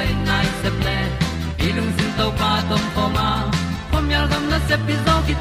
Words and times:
ta 0.00 0.14
nai 0.26 0.46
se 0.62 0.70
ple 0.80 0.98
ilung 1.66 1.92
sin 1.96 2.10
to 2.18 2.26
pa 2.40 2.50
tom 2.68 2.84
pa 2.94 3.04
ma. 3.16 3.28
Pom 3.90 4.10
yal 4.14 4.26
gam 4.30 4.44
na 4.50 4.58
se 4.68 4.76
pi 4.86 4.94
zo 5.04 5.14
ki 5.26 5.34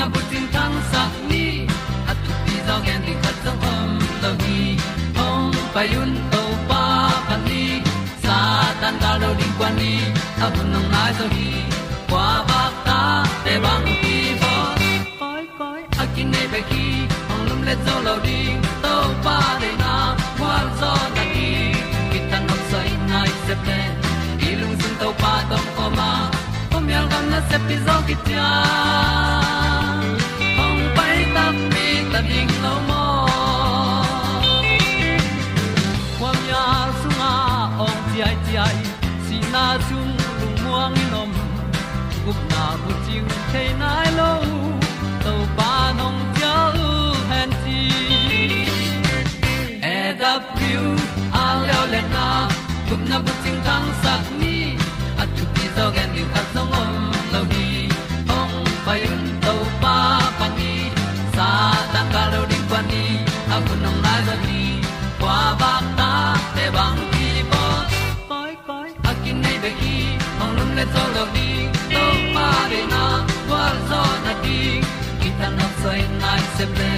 na 0.00 0.06
bu 0.12 0.20
tin 0.30 0.44
tan 0.54 0.72
sa 0.90 1.02
ni 1.30 1.44
at 2.10 2.18
tu 2.24 2.32
pi 2.44 2.54
zo 2.66 2.76
gen 2.84 3.00
di 3.06 3.14
khat 3.22 3.36
zo 3.44 3.52
om 3.72 3.90
lo 4.22 4.30
gi 4.42 4.60
hong 5.16 5.56
pa 5.74 5.82
yun 5.92 6.12
to 6.32 6.42
pa 6.70 6.84
pa 7.28 7.36
ni, 7.46 7.64
sa 8.24 8.36
tan 8.80 8.94
da 9.02 9.10
lo 9.22 9.30
ding 9.40 9.54
kwan 9.58 9.72
ni. 9.80 9.92
A 10.44 10.46
bu 10.54 10.62
nang 10.72 10.86
mai 10.92 11.10
so 11.18 11.26
hi 11.34 11.48
kwa 12.10 12.28
ba 12.48 12.62
ta 12.86 13.00
te 13.44 13.54
bang 13.64 13.88
ki 14.02 14.16
bo 14.42 14.54
koi 15.20 15.44
koi 15.58 15.80
a 16.02 16.04
kin 16.14 16.26
nei 16.34 16.46
be 16.52 16.60
ki 16.70 16.86
ong 17.32 17.42
lum 17.48 17.60
le 17.68 17.74
zo 17.84 17.94
lo 18.06 18.14
ding 18.26 18.58
to 18.84 18.94
pa 19.26 19.36
de 19.62 19.70
na 19.82 19.94
kwa 20.38 20.54
zo 20.80 20.92
na 21.16 21.24
ki 21.34 21.50
ki 22.10 22.18
tan 22.30 22.42
nok 22.48 22.62
sai 22.70 22.88
nai 23.12 23.30
se 23.44 23.54
pe 23.66 23.78
ilung 24.48 24.76
sun 24.80 24.94
to 25.04 25.08
pa 25.22 25.34
tom 25.52 25.64
ko 25.76 25.84
ma. 25.98 26.10
Ko 26.72 26.76
mi 26.86 26.92
al 27.00 27.06
gan 27.12 27.24
na 27.32 27.40
se 27.52 27.56
pi 27.66 27.76
zo 27.86 27.96
ki 28.08 28.16
ti 28.24 28.34
a 28.48 28.50
chiu 43.52 43.78
nai 43.78 44.12
lo 44.18 44.30
tàu 45.24 45.38
pa 45.56 45.92
nong 45.98 46.18
pia 46.34 46.54
u 46.86 46.90
han 47.30 47.50
ti 47.64 47.80
e 49.82 50.14
da 50.20 50.32
pru 50.54 50.82
a 51.42 51.46
leo 51.66 51.82
le 51.92 52.00
na 52.14 52.26
gup 52.88 53.00
na 53.10 53.18
bu 53.24 53.32
chiu 53.44 53.54
tang 53.66 53.88
sat 54.02 54.22
ni 54.40 54.56
at 55.22 55.28
tu 55.36 55.44
pi 55.54 55.64
zo 55.76 55.84
gen 55.96 56.08
ni 56.14 56.22
at 56.40 56.46
song 56.54 56.72
om 56.82 56.92
lo 57.32 57.40
ni 57.52 57.66
ong 58.38 58.54
pa 58.84 58.94
yun 59.04 59.22
tàu 59.46 59.58
pa 59.82 59.96
pa 60.38 60.46
ni 60.58 60.72
sa 61.36 61.48
ta 61.92 62.02
ka 62.12 62.22
lo 62.32 62.40
ding 62.50 62.66
pa 62.70 62.80
ni, 62.90 63.04
a 63.54 63.56
bu 63.64 63.72
nong 63.84 63.98
lai 64.04 64.20
za 64.28 64.36
ni 64.46 64.62
qua 65.20 65.38
ba 65.60 65.72
ta 65.98 66.12
te 66.54 66.64
bang 66.76 67.00
ki 67.12 67.28
bo 67.50 67.64
koi 68.30 68.52
koi 68.68 68.88
a 69.10 69.12
kin 69.22 69.36
nei 69.44 69.58
be 69.62 69.70
ki 69.80 69.96
ong 70.42 70.52
lum 70.56 70.70
le 70.78 70.84
zo 70.94 71.04
lo 71.16 71.24
ni 71.34 71.69
ta 75.90 75.96
nai 76.22 76.42
se 76.56 76.66
ple 76.74 76.90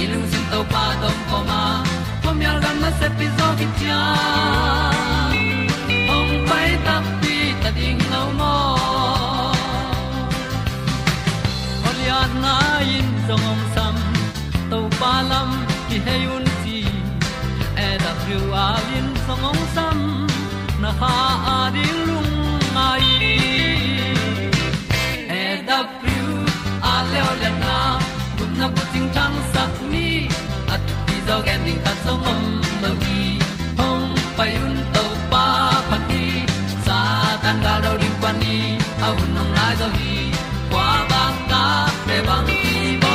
i 0.00 0.02
lung 0.10 0.26
sin 0.32 0.44
to 0.50 0.58
pa 0.72 0.84
tom 1.02 1.16
ko 1.30 1.38
ma 1.48 1.62
pom 2.22 2.42
yal 2.46 2.58
gam 2.64 2.76
na 2.82 2.90
se 2.98 3.08
pi 3.18 3.26
zo 3.38 3.46
ki 3.58 3.66
tia 3.78 4.02
ong 6.16 6.32
pai 6.48 6.68
ta 6.86 6.96
pi 7.22 7.36
ta 7.62 7.70
ding 7.78 8.02
lo 8.12 8.22
mo 8.38 8.54
Olian 11.88 12.32
na 12.44 12.54
in 12.96 13.08
song 13.26 13.46
om 13.52 13.60
sam 13.74 13.96
to 14.70 14.78
pa 15.00 15.12
lam 15.30 15.50
ki 15.88 15.98
hay 16.06 16.22
un 16.36 16.46
ti 16.62 16.78
e 17.86 17.88
da 18.04 18.12
thru 18.22 18.40
a 18.66 18.68
lin 18.88 19.08
song 19.26 19.44
om 19.50 19.60
sam 19.74 19.98
na 20.82 20.90
ha 21.00 21.16
a 21.56 21.58
ding 21.78 21.99
ding 31.70 31.82
ta 31.86 31.92
song 32.04 32.22
om 32.32 32.42
mo 32.82 32.90
gi 33.02 33.20
hong 33.78 34.06
pai 34.36 34.52
un 34.66 34.76
to 34.94 35.04
pa 35.32 35.44
pa 35.90 35.96
ti 36.08 36.22
sa 36.86 36.98
tan 37.42 37.56
ga 37.64 37.74
do 37.84 37.92
ri 38.00 38.10
pa 38.22 38.30
ni 38.40 38.56
a 39.06 39.08
un 39.20 39.28
nong 39.36 39.52
lai 39.56 39.74
do 39.80 39.88
gi 39.98 40.14
kwa 40.72 40.88
ba 41.10 41.22
ta 41.50 41.62
pe 42.06 42.16
bang 42.28 42.48
ki 42.62 42.78
ba 43.02 43.14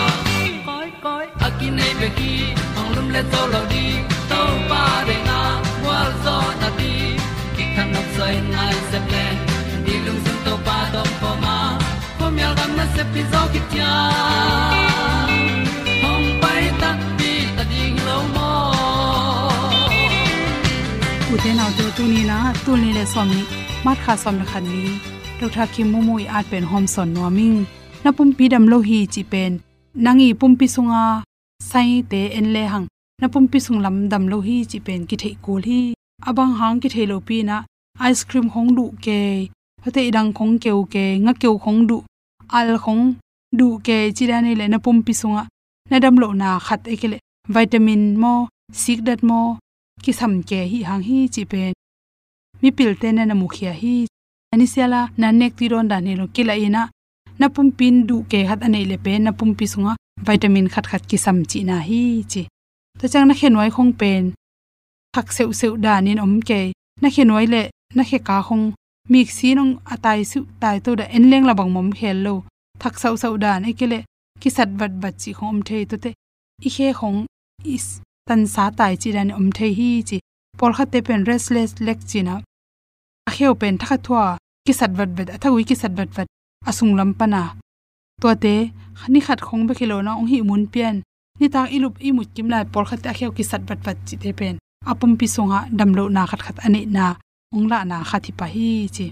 koi 0.67 0.89
koi 1.05 1.25
a 1.47 1.49
ki 1.57 1.67
nei 1.79 1.93
be 1.99 2.07
ki 2.19 2.31
hong 2.75 2.91
lum 2.95 3.07
le 3.15 3.21
zo 3.33 3.41
lo 3.53 3.61
di 3.73 3.85
to 4.31 4.41
pa 4.69 4.83
de 5.09 5.17
na 5.29 5.39
wa 5.87 5.99
zo 6.23 6.37
na 6.61 6.69
ti 6.79 6.93
ki 7.57 7.63
kan 7.75 7.87
nok 7.97 8.07
sai 8.15 8.35
nai 8.55 8.73
se 8.93 8.99
ple 9.09 9.25
ni 9.85 9.95
lung 10.05 10.21
sun 10.25 10.37
to 10.47 10.53
pa 10.69 10.77
do 10.95 11.03
pa 11.21 11.31
ma. 11.43 11.57
Po 12.17 12.25
mi 12.35 12.41
al 12.47 12.53
gam 12.61 12.71
na 12.79 12.85
se 12.95 13.03
pi 13.13 13.21
zo 13.35 13.41
ki 13.53 13.61
ti 13.71 13.79
uten 21.35 21.57
naw 21.59 21.69
tu 21.77 21.85
tu 21.97 22.03
ni 22.13 22.21
na 22.31 22.37
tu 22.63 22.71
ni 22.81 22.89
le 22.97 23.03
som 23.13 23.27
ni 23.35 23.41
mat 23.85 23.97
kha 24.03 24.13
som 24.23 24.35
na 24.39 24.45
khan 24.51 24.65
ni 24.71 24.83
dok 25.39 25.51
tha 25.55 25.63
ki 25.73 25.83
mu 25.91 25.99
mu 26.07 26.13
i 26.23 26.25
at 26.37 26.45
pen 26.51 26.65
hom 26.71 26.85
son 26.93 27.09
no 27.15 27.23
ming 27.37 27.57
na 28.03 28.09
pum 28.17 28.29
pi 28.37 28.45
dam 28.53 28.65
lo 28.71 28.77
hi 28.87 28.99
chi 29.13 29.21
pen 29.31 29.51
nangi 30.05 30.27
pum 30.39 30.53
pi 30.59 30.65
sunga 30.75 31.03
sai 31.69 31.89
te 32.11 32.21
en 32.37 32.47
le 32.55 32.63
hang 32.73 32.85
na 33.21 33.27
pum 33.33 33.45
pi 33.51 33.59
sung 33.65 33.79
lam 33.85 33.95
dam 34.11 34.23
lo 34.31 34.37
hi 34.47 34.55
chi 34.71 34.79
pen 34.85 35.01
ki 35.09 35.15
thei 35.21 35.35
kul 35.45 35.61
hi 35.69 35.79
abang 36.29 36.53
hang 36.59 36.77
ki 36.81 36.89
thei 36.93 37.05
lo 37.11 37.17
pi 37.27 37.37
na 37.49 37.57
ice 38.09 38.23
cream 38.29 38.47
hong 38.53 38.69
lu 38.77 38.85
ke 39.05 39.19
hote 39.83 40.01
idang 40.09 40.31
khong 40.37 40.55
keu 40.63 40.79
ke 40.93 41.05
nga 41.23 41.33
keu 41.41 41.55
khong 41.63 41.81
du 41.89 41.97
al 42.57 42.69
khong 42.83 43.03
du 43.59 43.67
ke 43.85 43.97
chirani 44.15 44.51
le 44.59 44.65
na 44.73 44.77
pum 44.85 44.97
pi 45.05 45.13
sunga 45.21 45.43
na 45.89 45.97
dam 46.03 46.15
lo 46.21 46.27
na 46.41 46.49
khat 46.65 46.81
ekele 46.93 47.17
vitamin 47.55 48.03
mo 48.21 48.33
sik 48.81 48.99
dat 49.07 49.21
mo 49.29 49.39
ki 50.05 50.13
sam 50.19 50.33
ke 50.49 50.59
hi 50.71 50.79
hang 50.87 51.03
hi 51.07 51.17
chi 51.33 51.43
pen. 51.51 51.73
Mi 52.61 52.69
pil 52.77 52.93
te 53.01 53.07
na 53.11 53.23
na 53.25 53.35
mukhia 53.41 53.73
hi. 53.81 53.95
Ani 54.53 54.65
sela 54.73 55.01
na 55.19 55.27
nek 55.39 55.53
ti 55.57 55.65
ron 55.71 55.87
da 55.91 55.97
ne 56.05 56.13
lo 56.19 56.25
kila 56.35 56.53
ina 56.65 56.83
na. 57.39 57.47
Pum 57.55 57.67
pin 57.77 57.95
du 58.07 58.15
ke 58.31 58.39
hat 58.49 58.61
ane 58.65 58.79
le 58.91 58.97
pe 59.05 59.13
na 59.19 59.31
pum 59.37 59.51
pi 59.57 59.65
sunga, 59.73 59.93
vitamin 60.27 60.67
khat 60.73 60.85
khat 60.91 61.03
ki 61.09 61.17
sam 61.25 61.37
chi 61.49 61.59
na 61.69 61.77
hi 61.87 62.01
chi. 62.31 62.43
Ta 62.99 63.05
chang 63.11 63.27
na 63.27 63.33
khenwai 63.39 63.69
khong 63.75 63.93
pen. 63.99 64.23
Khak 65.15 65.27
seu 65.37 65.49
seu 65.59 65.73
da 65.85 65.93
nin 66.05 66.19
om 66.25 66.33
ke. 66.49 66.59
Na 67.01 67.07
khenwai 67.15 67.45
le, 67.53 67.61
na 67.95 68.03
khe 68.09 68.17
ka 68.27 68.37
khong. 68.47 68.65
Mi 69.11 69.19
si 69.37 69.49
nong 69.57 69.73
atai 69.93 70.19
su 70.31 70.39
tai 70.61 70.77
to 70.85 70.91
da 70.99 71.05
en 71.15 71.25
leng 71.31 71.45
la 71.49 71.53
bang 71.59 71.71
mom 71.75 71.89
khel 71.97 72.17
lo. 72.25 72.33
Thak 72.81 72.95
sau 73.01 73.13
sau 73.21 73.33
da 73.43 73.51
ne 73.59 73.69
kile 73.79 73.99
ki 74.41 74.49
sat 74.55 74.69
bat 74.79 74.93
bat 75.01 75.15
chi 75.21 75.31
khom 75.37 75.57
thei 75.67 75.83
to 75.89 75.95
te. 76.03 76.11
I 76.67 76.69
khe 76.75 76.87
khong 76.99 77.19
is 77.75 77.87
tan 78.27 78.41
sa 78.53 78.63
tai 78.77 78.93
chi 79.01 79.09
dan 79.15 79.29
om 79.39 79.47
thei 79.57 79.71
hi 79.79 79.89
chi 80.09 80.17
pol 80.59 80.71
kha 80.77 80.85
te 80.91 80.99
pen 81.07 81.21
restless 81.29 81.71
lek 81.85 81.99
chi 82.09 82.19
na. 82.27 82.35
A 83.29 83.31
kheu 83.35 83.53
pen 83.61 83.75
thakha 83.79 83.97
thwa 84.05 84.23
ki 84.65 84.73
sat 84.79 84.91
bat 84.97 85.09
bat 85.17 85.27
athawi 85.35 85.61
ki 85.69 85.75
sat 85.81 85.93
bat 85.97 86.09
bat 86.15 86.27
asung 86.69 86.93
lam 86.97 87.11
pana 87.19 87.41
to 88.21 88.29
te 88.43 88.55
khani 88.99 89.19
khat 89.25 89.39
khong 89.45 89.63
be 89.67 89.73
khilo 89.79 89.97
na 90.05 90.11
ong 90.19 90.29
hi 90.31 90.37
mun 90.49 90.63
pian, 90.73 90.95
ni 91.39 91.47
tak 91.53 91.67
ilup 91.75 91.95
i 92.07 92.09
mut 92.17 92.29
kim 92.35 92.47
lai 92.53 92.63
por 92.73 92.83
kha 92.89 92.95
te 93.03 93.09
kheu 93.17 93.31
ki 93.37 93.43
sat 93.51 93.61
bat 93.67 93.79
bat 93.85 93.97
chi 94.07 94.15
te 94.23 94.31
pen. 94.39 94.55
Apum 94.91 95.11
pi 95.19 95.27
songa 95.35 95.59
damlo 95.77 96.03
na 96.15 96.21
khat 96.29 96.41
khat 96.45 96.57
ani 96.65 96.81
na 96.95 97.05
ongla 97.55 97.79
na 97.89 97.97
khathi 98.09 98.31
pa 98.39 98.45
hi 98.53 98.69
chi. 98.95 99.07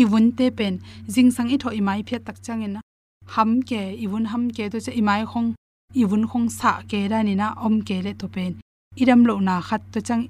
I 0.00 0.02
wun 0.10 0.26
te 0.38 0.46
pen 0.58 0.74
jing 1.14 1.30
sang 1.34 1.48
i 1.54 1.56
tho 1.62 1.68
i 1.78 1.80
mai 1.88 2.00
phia 2.06 2.18
tak 2.26 2.36
changena 2.44 2.80
ham 3.34 3.50
ke, 3.68 3.82
i 4.04 4.06
wun 4.12 4.24
ham 4.32 4.42
ke 4.56 4.64
to 4.72 4.78
che 4.84 4.92
i 5.00 5.02
mai 5.08 5.22
khong 5.30 5.48
i 6.00 6.02
wun 6.10 6.24
khong 6.30 6.48
sa 6.58 6.70
ke 6.90 6.98
ra 7.12 7.18
ni 7.22 7.34
na 7.40 7.46
om 7.66 7.74
ke 7.88 7.96
le 8.04 8.12
to 8.20 8.26
pen. 8.34 8.52
Iram 9.00 9.20
lo 9.28 9.34
na 9.48 9.54
khat 9.68 9.82
to 9.92 10.00
chang 10.08 10.24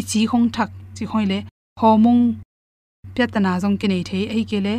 i 0.00 0.02
chi 0.10 0.20
khong 0.30 0.46
thak 0.54 0.70
chi 0.96 1.04
khoi 1.10 1.26
le 1.32 1.38
homung 1.80 2.22
pyatana 3.14 3.52
jong 3.62 3.76
ke 3.80 3.86
nei 3.92 4.02
thei 4.08 4.24
ai 4.34 4.42
ke 4.50 4.58
le. 4.66 4.74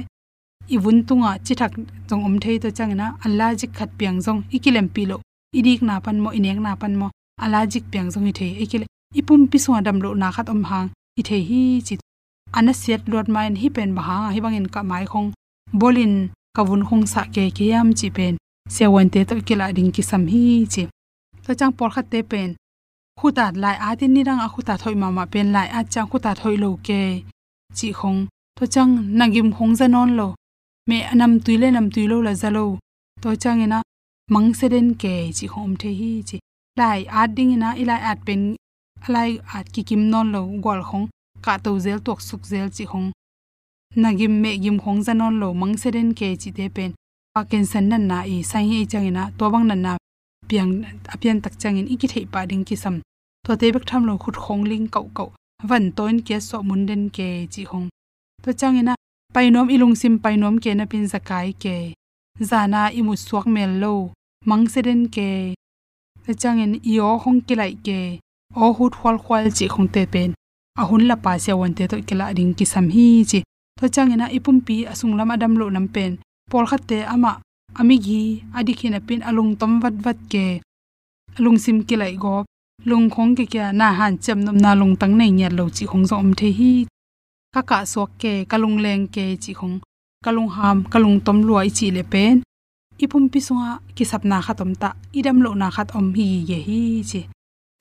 I 0.76 0.78
wun 0.84 0.98
tunga 1.08 1.32
chi 1.46 1.54
thak 1.62 1.72
jong 2.10 2.24
om 2.28 2.36
thei 2.44 2.56
to 2.64 2.70
chang 2.78 2.94
na 3.02 3.06
allah 3.26 3.50
jik 3.60 3.72
khat 3.78 3.90
piang 3.98 4.18
jong 4.26 4.40
ikilem 4.56 4.88
pilo 4.96 5.18
idik 5.58 5.82
na 5.88 5.96
pan 6.06 6.18
mo 6.24 6.30
inek 6.38 6.60
na 6.66 6.72
pan 6.82 6.94
mo 7.00 7.08
allah 7.44 7.64
jik 7.72 7.84
piang 7.92 8.08
jong 8.14 8.28
i 8.32 8.34
thei 8.40 8.52
ai 8.62 8.68
ke 8.72 8.78
le. 8.82 8.86
Ipum 9.20 9.42
pi 9.52 9.58
so 9.64 9.72
dam 9.86 9.98
lo 10.04 10.10
na 10.22 10.28
khat 10.36 10.48
om 10.54 10.62
hang 10.70 10.88
i 11.20 11.22
thei 11.28 11.42
hi 11.50 11.62
chi. 11.88 11.96
Ana 12.58 12.74
set 12.82 13.02
lot 13.12 13.28
main 13.36 13.54
hi 13.62 13.68
pen 13.76 13.90
ba 13.96 14.02
ha 14.08 14.18
hi 14.34 14.40
bangin 14.44 14.68
ka 14.74 14.82
mai 14.90 15.06
khong 15.12 15.30
bolin 15.80 16.14
kawun 16.56 16.82
khong 16.88 17.06
sa 17.14 17.22
ke 17.34 17.44
ke 17.58 17.66
yam 17.74 17.90
chi 18.00 18.10
pen 18.18 18.34
se 18.76 18.86
wan 18.94 19.08
te 19.14 19.20
to 19.30 19.36
kila 19.48 19.66
ding 19.78 19.92
ki 19.96 20.04
sam 20.10 20.24
hi 20.32 20.44
che 20.74 20.84
to 21.46 21.52
chang 21.60 21.74
por 21.78 21.90
khat 21.94 22.06
te 22.12 22.20
pen 22.32 22.50
khuta 23.20 23.46
lai 23.64 23.76
a 23.88 23.90
tin 24.00 24.12
ni 24.16 24.22
rang 24.28 24.42
a 24.46 24.48
khuta 24.54 24.74
thoi 24.82 24.96
ma 25.02 25.08
ma 25.18 25.24
pen 25.34 25.48
lai 25.56 25.68
a 25.78 25.80
chang 25.94 26.08
khuta 26.12 26.32
thoi 26.40 26.56
lo 26.64 26.70
ke 26.88 27.02
chi 27.78 27.90
khong 28.00 28.20
to 28.58 28.64
chang 28.74 28.92
nangim 29.18 29.50
khong 29.56 29.74
zanon 29.80 30.10
lo 30.20 30.28
me 30.90 30.98
anam 31.12 31.34
tuile 31.44 31.68
nam 31.76 31.88
tuilo 31.94 32.18
la 32.28 32.34
zalo 32.42 32.66
to 33.22 33.30
chang 33.44 33.60
ina 33.66 33.80
mang 34.34 34.50
se 34.58 34.66
den 34.74 34.88
ke 35.02 35.14
chi 35.38 35.46
khom 35.54 35.72
the 35.82 35.90
hi 36.00 36.12
chi 36.30 36.38
lai 36.80 37.00
a 37.20 37.22
ding 37.36 37.52
ina 37.56 37.70
ilai 37.82 38.02
at 38.12 38.20
pen 38.28 38.42
alai 39.06 39.32
at 39.58 39.66
ki 39.74 39.82
kim 39.88 40.02
non 40.12 40.28
lo 40.34 40.42
gol 40.66 40.82
khong 40.90 41.08
ka 41.46 41.54
to 41.64 41.72
zel 41.84 42.00
tok 42.06 42.20
suk 42.28 42.42
zel 42.52 42.68
chi 42.76 42.86
khong 42.92 43.08
nagim 44.02 44.34
me 44.42 44.52
gim 44.64 44.78
khong 44.84 45.00
zanon 45.06 45.34
lo 45.42 45.48
mang 45.60 45.76
se 45.82 45.90
den 45.96 46.10
ke 46.20 46.28
chi 46.42 46.50
te 46.58 46.66
pen 46.76 46.92
pa 47.34 47.42
ken 47.50 47.66
san 47.72 47.86
nan 47.90 48.04
na, 48.10 48.18
i 48.34 48.42
sai 48.50 48.64
hi 48.70 48.86
changina 48.92 49.24
to 49.38 49.46
bang 49.54 49.66
nan 49.70 49.82
na, 49.86 49.92
piang 50.50 50.72
apian 51.14 51.38
tak 51.44 51.54
chang 51.62 51.78
in, 51.80 51.88
iki 51.94 52.08
thei 52.14 52.26
pa 52.34 52.46
ding 52.50 52.64
ki 52.68 52.76
sam. 52.84 52.96
To 53.46 53.52
te 53.60 53.72
bek 53.74 53.86
tham 53.90 54.02
lo 54.08 54.14
khut 54.24 54.36
khong 54.44 54.64
ling 54.70 54.88
kau 54.94 55.06
kau, 55.18 55.30
van 55.70 55.86
toin 55.98 56.18
ke 56.28 56.36
so 56.48 56.58
mun 56.68 56.82
den 56.90 57.04
ke 57.16 57.28
chi 57.54 57.64
hong. 57.72 57.88
To 58.44 58.50
chang 58.52 58.60
changina 58.60 58.94
painom 59.36 59.68
ilung 59.74 59.96
sim 60.02 60.16
painom 60.24 60.56
ke 60.64 60.72
na 60.76 60.86
pin 60.92 61.06
zakai 61.12 61.48
ke 61.64 61.76
zana 62.50 62.82
imu 63.00 63.14
suak 63.26 63.46
mel 63.56 63.72
lo, 63.82 63.94
mang 64.50 64.66
se 64.74 64.82
den 64.88 65.02
ke. 65.16 65.30
Te 66.26 66.34
chang 66.42 66.60
in 66.64 66.74
yo 66.96 67.18
hong 67.24 67.40
ki 67.48 67.56
lai 67.62 67.74
ke, 67.86 68.00
o 68.56 68.74
hut 68.78 68.94
khwal 69.00 69.18
khwal 69.24 69.46
chi 69.58 69.66
khong 69.74 69.90
te 69.94 70.02
pen, 70.14 70.32
a 70.82 70.84
hun 70.90 71.04
la 71.10 71.16
pa 71.24 71.32
se 71.44 71.52
won 71.60 71.74
te 71.78 71.84
to 71.92 71.98
kila 72.08 72.26
ding 72.38 72.54
ki 72.58 72.66
sam 72.74 72.88
hi 72.96 73.08
chi. 73.30 73.40
To 73.78 73.86
chang 73.96 74.12
ina 74.14 74.26
ipum 74.38 74.58
pi 74.66 74.76
asung 74.92 75.14
lam 75.18 75.32
adam 75.36 75.54
lo 75.60 75.70
nam 75.70 75.88
pen 75.96 76.14
pol 76.50 76.66
khat 76.70 76.92
ama 77.14 77.32
ami 77.80 77.96
gi 78.06 78.22
adi 78.58 78.74
khina 78.80 79.00
pin 79.08 79.22
alung 79.30 79.52
tom 79.60 79.72
wat 79.84 79.96
wat 80.06 80.20
ke 80.32 80.46
alung 81.38 81.58
sim 81.64 81.78
ki 81.88 81.96
lai 82.02 82.16
go. 82.24 82.36
Lung 82.86 83.10
khong 83.10 83.36
ke 83.36 83.44
kya 83.54 83.66
na 83.76 83.92
han 83.92 84.14
cham 84.24 84.40
nam 84.46 84.58
na 84.64 84.72
lung 84.72 84.96
tang 84.96 85.14
nei 85.20 85.32
nyat 85.38 85.54
lo 85.60 85.66
chi 85.76 85.84
khong 85.92 86.06
zo 86.10 86.16
om 86.24 86.32
the 86.40 86.50
hi. 86.60 86.72
Ka 87.54 87.62
ka 87.70 87.78
sok 87.94 88.10
ke 88.22 88.32
kalung 88.52 88.78
leng 88.86 89.04
ke 89.16 89.26
chi 89.44 89.52
khong. 89.60 89.76
Kalung 90.26 90.50
ham, 90.56 90.78
kalung 90.92 91.20
tom 91.26 91.38
luai 91.48 91.70
chi 91.78 91.92
le 91.92 92.04
pen. 92.12 92.36
Ipum 93.04 93.24
pi 93.32 93.40
sunga 93.48 93.72
ki 93.96 94.04
sapna 94.12 94.38
khatom 94.46 94.72
ta. 94.82 94.90
Idam 95.18 95.38
lo 95.44 95.52
na 95.62 95.68
khat 95.76 95.88
om 95.98 96.08
hi 96.18 96.28
ye 96.50 96.58
hi 96.68 96.80
chi. 97.10 97.22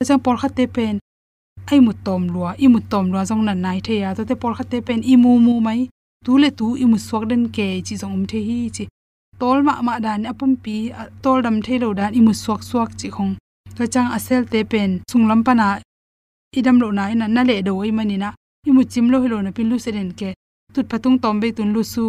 Chang 0.07 0.19
pol 0.19 0.37
khat 0.41 0.59
pen, 0.75 0.99
ai 1.71 1.79
mu 1.85 1.91
tom 2.05 2.27
lua, 2.33 2.51
i 2.63 2.67
mu 2.67 2.79
tom 2.91 3.05
lua 3.11 3.23
jong 3.29 3.43
na 3.47 3.53
nai 3.53 3.79
the 3.85 3.95
ya. 4.03 4.13
To 4.17 4.21
te 4.29 4.35
por 4.41 4.53
khate 4.57 4.77
pen 4.87 4.99
i 5.11 5.15
mu 5.23 5.31
mu 5.45 5.53
mai 5.67 5.81
tu 6.25 6.37
le 6.41 6.49
tu 6.59 6.67
i 6.83 6.85
mu 6.91 6.97
swak 7.07 7.23
den 7.31 7.43
ke 7.55 7.67
chi 7.85 7.95
zong 8.01 8.13
um 8.17 8.25
the 8.31 8.39
hi 8.47 8.57
chi. 8.75 8.85
Tol 9.39 9.59
ma 9.67 9.73
ma 9.87 9.93
dan 10.05 10.21
apum 10.31 10.51
pi 10.63 10.75
tol 11.23 11.39
dam 11.45 11.57
the 11.65 11.73
lo 11.83 11.89
dan 11.99 12.11
i 12.19 12.21
mu 12.27 12.33
swak 12.43 12.61
swak 12.69 12.89
chi 12.99 13.07
khong. 13.15 13.33
To 13.75 13.83
chang 13.93 14.09
asel 14.17 14.43
te 14.51 14.59
pen 14.71 14.91
sunglam 15.11 15.41
pana 15.47 15.67
idam 16.57 16.77
lo 16.81 16.87
na 16.97 17.03
ina 17.13 17.25
na 17.35 17.41
le 17.49 17.55
do 17.67 17.73
i 17.89 17.91
mani 17.97 18.17
na. 18.23 18.29
I 18.67 18.71
mu 18.75 18.83
chim 18.91 19.05
lo 19.11 19.17
hi 19.23 19.27
lo 19.33 19.37
na 19.41 19.51
pin 19.55 19.69
lu 19.71 19.77
se 19.79 19.91
den 19.91 20.11
ke. 20.19 20.29
Tut 20.73 20.85
patung 20.91 21.17
tom 21.23 21.35
be 21.41 21.47
tun 21.57 21.69
lu 21.75 21.81
su. 21.93 22.05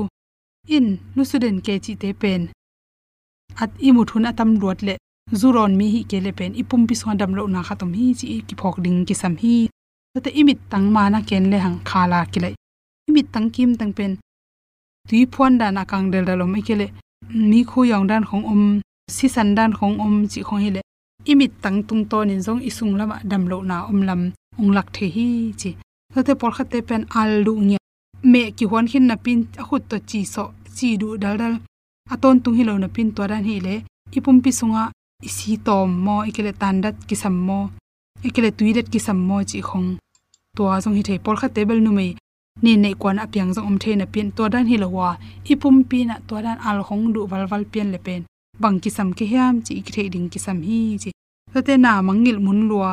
In, 0.77 0.87
lu 1.17 1.23
su 1.31 1.37
den 1.45 1.57
ke 1.67 1.75
chi 1.85 1.93
te 2.03 2.09
pen. 2.23 2.43
At 3.63 3.71
i 3.87 3.91
mu 3.97 4.03
thun 4.09 4.29
atam 4.31 4.51
ruat 4.61 4.79
le 4.87 4.95
zuron 5.41 5.73
mi 5.79 5.87
hi 5.95 6.01
ke 6.11 6.19
le 6.25 6.33
pen. 6.39 6.53
Ipum 6.61 6.83
pi 6.89 6.95
song 7.01 7.17
dam 7.21 7.33
lo 7.39 7.43
na 7.55 7.61
khatom 7.69 7.91
hi 7.99 8.07
chi 8.19 8.27
ki 8.49 8.55
phok 8.61 8.77
ding 8.85 8.99
ki 9.09 9.15
sam 9.21 9.35
hi. 9.43 9.55
Ta 10.13 10.19
te 10.25 10.31
imit 10.41 10.59
tang 10.71 10.87
ma 10.95 11.03
na 11.13 11.19
ken 11.29 11.45
le 11.53 11.59
hang 11.65 11.79
khala 11.91 12.21
ki 12.33 12.41
lai 12.45 12.55
mi 13.15 13.23
tang 13.33 13.49
kim 13.55 13.71
tang 13.81 13.93
pen. 13.99 14.13
Tui 15.09 15.27
phon 15.33 15.53
da 15.61 15.67
na 15.71 15.83
kang 15.91 16.11
del 16.13 16.25
dalo 16.29 16.45
mai 16.47 16.63
kele 16.69 16.87
mi 17.51 17.61
khu 17.71 17.81
yong 17.91 18.07
dan 18.11 18.25
khong 18.29 18.45
om, 18.53 18.65
si 19.17 19.27
san 19.35 19.55
dan 19.57 19.73
khong 19.79 19.97
om 20.05 20.15
chi 20.33 20.41
khong 20.43 20.63
hile. 20.65 20.81
Imit 21.31 21.53
tang 21.63 21.79
tung 21.87 22.03
to 22.11 22.19
nin 22.25 22.41
jong 22.47 22.61
isung 22.69 22.97
lama 22.99 23.17
dam 23.31 23.43
lo 23.51 23.63
na 23.71 23.77
om 23.91 24.01
lam, 24.09 24.21
ong 24.59 24.71
lak 24.77 24.89
the 24.95 25.07
hi 25.15 25.27
chi. 25.61 25.71
Te 26.27 26.33
por 26.41 26.53
khate 26.57 26.79
pen 26.89 27.03
al 27.21 27.31
lu 27.45 27.53
nya. 27.69 27.79
Me 28.33 28.43
ki 28.57 28.65
hon 28.71 28.87
khin 28.91 29.07
na 29.07 29.17
pin 29.25 29.41
a 29.61 29.63
khut 29.69 29.83
to 29.91 29.97
chi 30.11 30.21
so, 30.35 30.45
chi 30.77 30.89
du 31.01 31.09
dal 31.23 31.37
dal. 31.43 31.55
Aton 32.13 32.37
tung 32.43 32.57
hi 32.59 32.63
lo 32.69 32.75
na 32.79 32.89
pin 32.95 33.09
to 33.15 33.23
ran 33.31 33.45
hi 33.49 33.55
le 33.67 33.75
ipum 34.17 34.37
pi 34.45 34.51
sunga, 34.59 34.85
isi 35.27 35.57
tom 35.67 35.89
mo 36.05 36.15
ikele 36.29 36.53
tandat 36.61 36.97
ki 37.09 37.17
sammo 37.23 37.59
ikele 38.29 38.51
tuidet 38.59 38.87
ki 38.93 38.99
sammo 39.07 39.37
chi 39.51 39.59
khong. 39.69 39.89
To 40.57 40.63
a 40.73 40.81
jong 40.83 40.97
hi 40.99 41.03
thei 41.09 41.19
por 41.25 41.37
kha 41.41 41.49
table 41.55 41.81
nu 41.85 41.93
mei 41.99 42.13
ni 42.63 42.73
nei 42.77 42.95
kwan 43.01 43.19
piang 43.33 43.51
zong 43.55 43.67
om 43.71 43.79
the 43.83 43.91
na 43.97 44.07
pin 44.13 44.29
to 44.37 44.49
dan 44.53 44.67
hi 44.71 44.77
lowa 44.77 45.09
ipum 45.51 45.77
pi 45.91 45.99
na 46.05 46.17
to 46.29 46.35
dan 46.45 46.59
al 46.69 46.79
khong 46.87 47.05
du 47.15 47.21
wal 47.31 47.45
wal 47.51 47.65
pian 47.73 47.89
le 47.95 47.99
pen. 48.07 48.23
Bang 48.63 48.79
ki 48.83 48.91
sam 48.97 49.09
ki 49.19 49.25
hiam, 49.33 49.55
chi 49.67 49.81
ki 49.87 49.93
the 49.97 50.09
ding 50.15 50.29
ki 50.33 50.39
sam 50.39 50.59
hi, 50.69 50.81
chi. 51.03 51.11
To 51.53 51.59
te 51.67 51.75
na 51.85 51.93
mangil 52.07 52.39
mun 52.45 52.61
lua. 52.69 52.93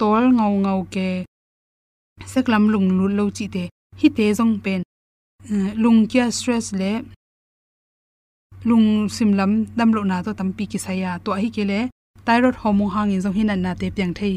Tol 0.00 0.24
ngau 0.36 0.52
ngau 0.64 0.80
ke. 0.94 1.08
Seklam 2.32 2.64
lung 2.72 2.88
lu 2.98 3.06
lo 3.18 3.24
chi 3.36 3.46
te. 3.54 3.64
Hi 4.00 4.08
te 4.16 4.26
zong 4.38 4.54
pen. 4.64 4.82
Eh, 5.52 5.70
lung 5.82 6.00
kya 6.10 6.24
stress 6.36 6.66
le. 6.80 6.92
Lung 8.68 8.86
simlam 9.16 9.52
damlo 9.78 10.00
na 10.10 10.22
to 10.24 10.30
tam 10.38 10.48
pi 10.56 10.64
ki 10.70 10.78
saya 10.86 11.10
to 11.24 11.30
hi 11.42 11.48
ke 11.56 11.64
le. 11.70 11.80
Thyroid 12.26 12.56
hormone 12.62 12.92
hang 12.94 13.10
in 13.14 13.20
zong 13.24 13.36
hinan 13.38 13.60
na 13.64 13.72
te 13.80 13.86
piang 13.96 14.14
thei. 14.18 14.36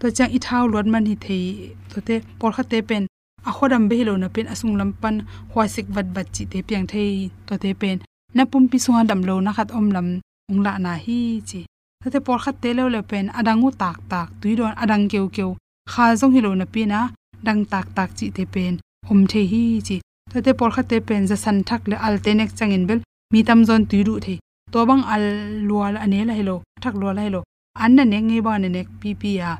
To 0.00 0.06
chang 0.16 0.30
i 0.36 0.38
thau 0.46 0.64
lot 0.72 0.86
man 0.92 1.04
hi 1.10 1.16
thei. 1.24 1.44
To 1.90 1.98
te 2.06 2.14
por 2.38 2.52
kha 2.56 2.62
te 2.70 2.78
pen 2.88 3.04
a 3.48 3.50
khodam 3.56 3.82
be 3.88 3.94
hilo 4.00 4.14
na 4.16 4.28
pen 4.34 4.46
asung 4.52 4.76
lampan 4.80 5.16
hwa 5.52 5.64
sik 5.74 5.86
wat 5.94 6.08
bat 6.14 6.26
chi 6.34 6.44
te 6.52 6.58
piang 6.68 6.86
thei 6.92 7.30
to 7.46 7.54
te 7.62 7.70
pen. 7.80 7.98
Na 8.36 8.42
pum 8.50 8.64
pi 8.70 8.78
suan 8.84 9.06
dam 9.10 9.20
lo 9.28 9.34
na 9.40 9.50
khat 9.56 9.70
om 9.78 9.86
lam, 9.94 10.08
ung 10.50 10.60
la 10.66 10.72
na 10.84 10.92
hi 11.04 11.18
chi. 11.48 11.60
Ta 12.02 12.08
te 12.14 12.18
por 12.26 12.38
khat 12.44 12.56
te 12.62 12.70
lo 12.78 12.84
le 12.94 13.00
pen, 13.10 13.26
adangu 13.38 13.68
tak 13.82 13.98
tak, 14.12 14.28
tui 14.40 14.52
don 14.58 14.74
adang 14.82 15.04
keu 15.12 15.26
keu. 15.36 15.50
Kha 15.92 16.04
zong 16.20 16.34
hilo 16.36 16.50
na 16.54 16.66
pi 16.72 16.82
na 16.92 17.00
dang 17.46 17.60
tak 17.72 17.86
tak 17.96 18.10
chi 18.18 18.26
te 18.36 18.44
pen, 18.54 18.74
om 19.10 19.20
the 19.30 19.42
hi 19.52 19.62
chi. 19.86 19.96
Ta 20.32 20.38
te 20.44 20.50
por 20.58 20.70
khat 20.74 20.86
te 20.90 20.96
pen, 21.08 21.22
za 21.30 21.36
san 21.44 21.58
thak 21.68 21.82
le 21.90 21.96
al 22.06 22.16
te 22.24 22.30
nek 22.34 22.50
changin 22.58 22.86
bel, 22.88 23.00
mi 23.32 23.40
tam 23.48 23.60
zon 23.68 23.82
tui 23.90 24.02
ru 24.06 24.14
the 24.24 24.34
to 24.72 24.78
bang 24.88 25.02
al 25.14 25.24
lual 25.68 25.94
ane 26.04 26.20
la 26.28 26.34
hello 26.38 26.56
thak 26.82 26.94
lual 27.00 27.14
la 27.18 27.22
hello 27.26 27.40
an 27.84 27.90
na 27.96 28.04
ne 28.12 28.18
nge 28.28 28.38
ba 28.46 28.52
ne 28.62 28.68
nek 28.76 28.88
pi 29.00 29.10
pi 29.20 29.30
ya 29.40 29.50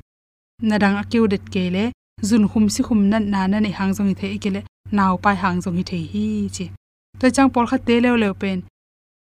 na 0.69 0.77
dang 0.83 0.97
akeu 1.03 1.25
det 1.33 1.45
ke 1.53 1.65
le 1.75 1.85
zun 2.29 2.45
khum 2.51 2.69
si 2.75 2.83
khum 2.87 3.01
nan 3.13 3.31
na 3.33 3.47
na 3.53 3.59
ne 3.65 3.71
hang 3.79 3.93
zong 3.97 4.11
i 4.13 4.15
the 4.21 4.39
ke 4.43 4.51
le 4.57 4.61
naw 4.97 5.13
pai 5.25 5.37
hang 5.43 5.59
jong 5.65 5.77
hi 5.79 5.85
the 5.91 5.99
hi 6.13 6.25
chi 6.57 6.67
to 7.21 7.31
chang 7.37 7.51
por 7.55 7.65
kha 7.71 7.77
te 7.87 7.95
le 8.05 8.11
le 8.23 8.29
pen 8.41 8.59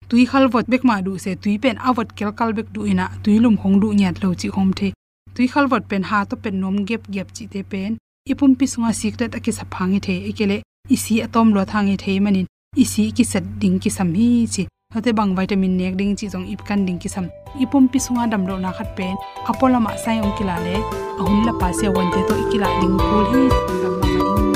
tui 0.10 0.26
khal 0.30 0.46
vot 0.54 0.66
bek 0.72 0.84
ma 0.90 0.96
du 1.06 1.18
se 1.24 1.32
tui 1.44 1.58
pen 1.64 1.78
awat 1.88 2.10
kel 2.18 2.32
kal 2.40 2.52
bek 2.58 2.68
du 2.74 2.82
ina 2.92 3.06
tui 3.24 3.36
lum 3.44 3.56
khong 3.62 3.76
du 3.82 3.88
nyat 4.00 4.16
lo 4.24 4.30
chi 4.42 4.50
khom 4.56 4.70
the 4.80 4.88
tui 5.36 5.48
khal 5.54 5.66
vot 5.72 5.84
pen 5.90 6.04
ha 6.10 6.20
to 6.30 6.36
pen 6.44 6.56
nom 6.62 6.76
gep 6.90 7.02
gep 7.16 7.28
chi 7.36 7.44
te 7.54 7.62
pen 7.72 7.92
ipum 8.32 8.52
pi 8.60 8.66
sunga 8.72 8.92
secret 9.02 9.32
aki 9.38 9.52
sa 9.58 9.64
phangi 9.74 10.00
the 10.06 10.16
ikele 10.32 10.58
isi 10.96 11.14
atom 11.26 11.48
lo 11.56 11.62
thangi 11.72 11.96
the 12.04 12.14
manin 12.24 12.48
isi 12.84 13.04
ki 13.16 13.24
sat 13.32 13.46
ding 13.62 13.78
ki 13.84 13.90
sam 13.98 14.10
hi 14.20 14.30
chi 14.54 14.64
hate 14.94 15.12
bang 15.18 15.36
vitamin 15.36 15.74
nek 15.78 15.96
ding 16.00 16.16
chi 16.20 16.28
jong 16.34 16.46
ip 16.54 16.62
kan 16.68 16.86
ding 16.88 17.00
ki 17.02 17.10
sam. 17.10 17.26
Ipum 17.64 17.84
pi 17.92 18.00
sunga 18.06 18.24
dam 18.32 18.48
lo 18.50 18.56
na 18.64 18.72
khat 18.78 18.90
pen. 18.98 19.16
Apola 19.50 19.80
ma 19.86 19.92
sai 20.04 20.18
ong 20.26 20.34
kila 20.38 20.56
le. 20.66 20.76
Ahun 21.20 21.40
la 21.48 21.54
pa 21.60 21.68
se 21.80 21.88
wan 21.96 22.08
te 22.14 22.22
to 22.28 22.36
ikila 22.44 22.70
ding 22.82 22.96
kul 23.08 23.26
hi. 23.32 23.44
Dam 23.84 23.96
ma 24.02 24.12
ing 24.16 24.48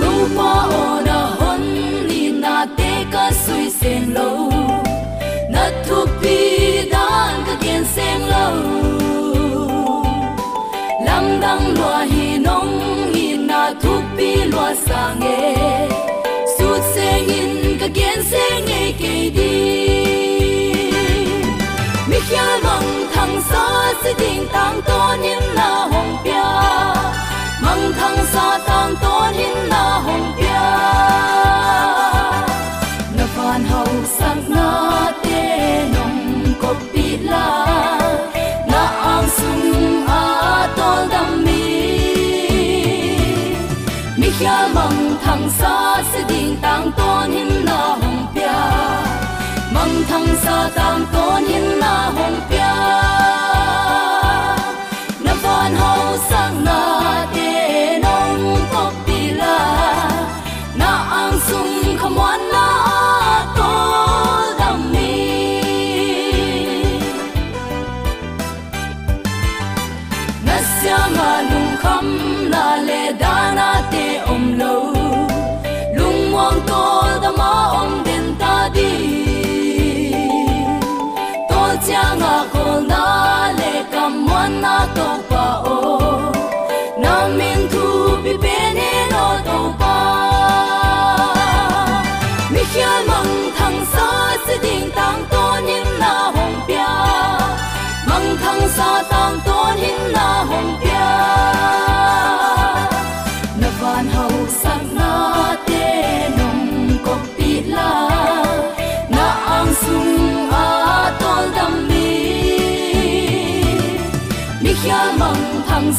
tu 0.00 0.12
pa 0.36 0.50
ona 0.80 1.20
hon 1.38 1.62
ni 2.08 2.22
na 2.42 2.56
te 2.78 2.90
ka 3.14 3.24
sui 3.42 3.70
sen 3.78 4.02
lo. 4.16 4.28
Na 5.54 5.64
tu 5.86 5.98
pi 6.20 6.36
dan 6.92 7.34
ka 7.46 7.54
gen 7.64 7.82
sen 7.94 8.20
lo. 8.32 8.44
Lam 11.06 11.26
dang 11.42 11.66
lo 11.78 11.90
hi 12.12 12.26
nong 12.46 12.72
hi 13.14 13.26
na 13.48 13.60
tu 13.82 13.94
pi 14.16 14.30
lo 14.54 14.66
sang 14.86 15.28
e 15.34 15.93
in 17.94 18.00
ka 18.00 18.00
kien 18.00 18.22
sen 18.30 18.66
e 18.66 18.92
ke 19.00 19.14
di 19.36 19.54
mi 22.08 22.18
khia 22.28 22.46
mong 22.64 22.88
thang 23.12 23.40
sa 23.48 23.64
si 24.02 24.12
ding 24.18 24.46
tang 24.52 24.73
tol 81.84 81.92
chang 81.92 82.20
a 82.20 82.48
ko 82.52 82.80
na 82.80 83.52
le 83.58 83.72
kam 83.92 84.12
mon 84.26 84.60
na 84.60 84.76
to 84.96 85.08
pa 85.28 85.44
o 85.66 85.78
na 87.02 87.14
min 87.38 87.68
thu 87.72 87.84
pi 88.24 88.32
pe 88.42 88.56
ne 88.76 88.90
no 89.12 89.24
to 89.46 89.58
mi 92.52 92.62
khia 92.72 92.92
mong 93.08 93.32
thang 93.56 93.78
sa 93.92 94.08
si 94.46 94.54
ding 94.64 94.90
tang 94.96 95.20
to 95.32 95.44
nin 95.66 95.86
na 96.00 96.14
hong 96.36 96.56
pia 96.66 96.90
mang 98.08 98.30
thang 98.42 98.62
sa 98.76 98.90
tang 99.10 99.36
to 99.46 99.58
nin 99.80 100.00
na 100.16 100.28
hong 100.50 100.70
pia 100.80 100.93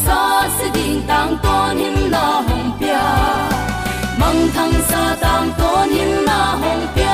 sa 0.04 0.48
se 0.56 0.66
ding 0.76 0.98
tang 1.08 1.32
ton 1.44 1.76
him 1.82 1.96
na 2.14 2.24
hong 2.46 2.68
pia 2.78 3.04
mang 4.20 4.40
thang 4.54 4.76
sa 4.90 5.02
tang 5.22 5.48
ton 5.58 5.88
him 5.96 6.12
na 6.28 6.40
hong 6.62 6.84
pia 6.94 7.05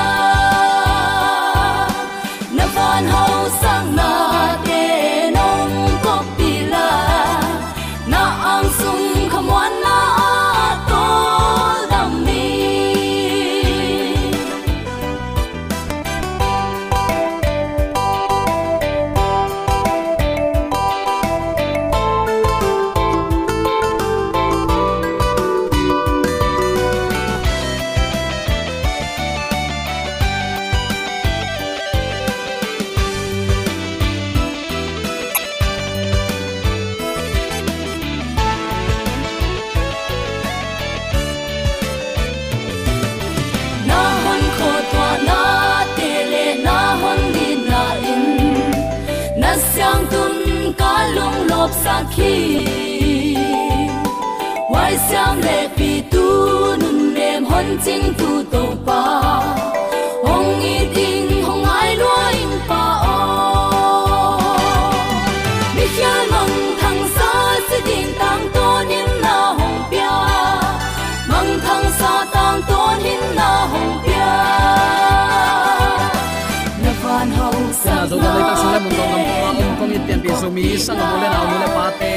mi 80.54 80.76
sang 80.76 81.00
mo 81.00 81.16
le 81.22 81.28
na 81.34 81.40
mo 81.48 81.54
le 81.62 81.68
pa 81.76 81.86
te. 82.00 82.14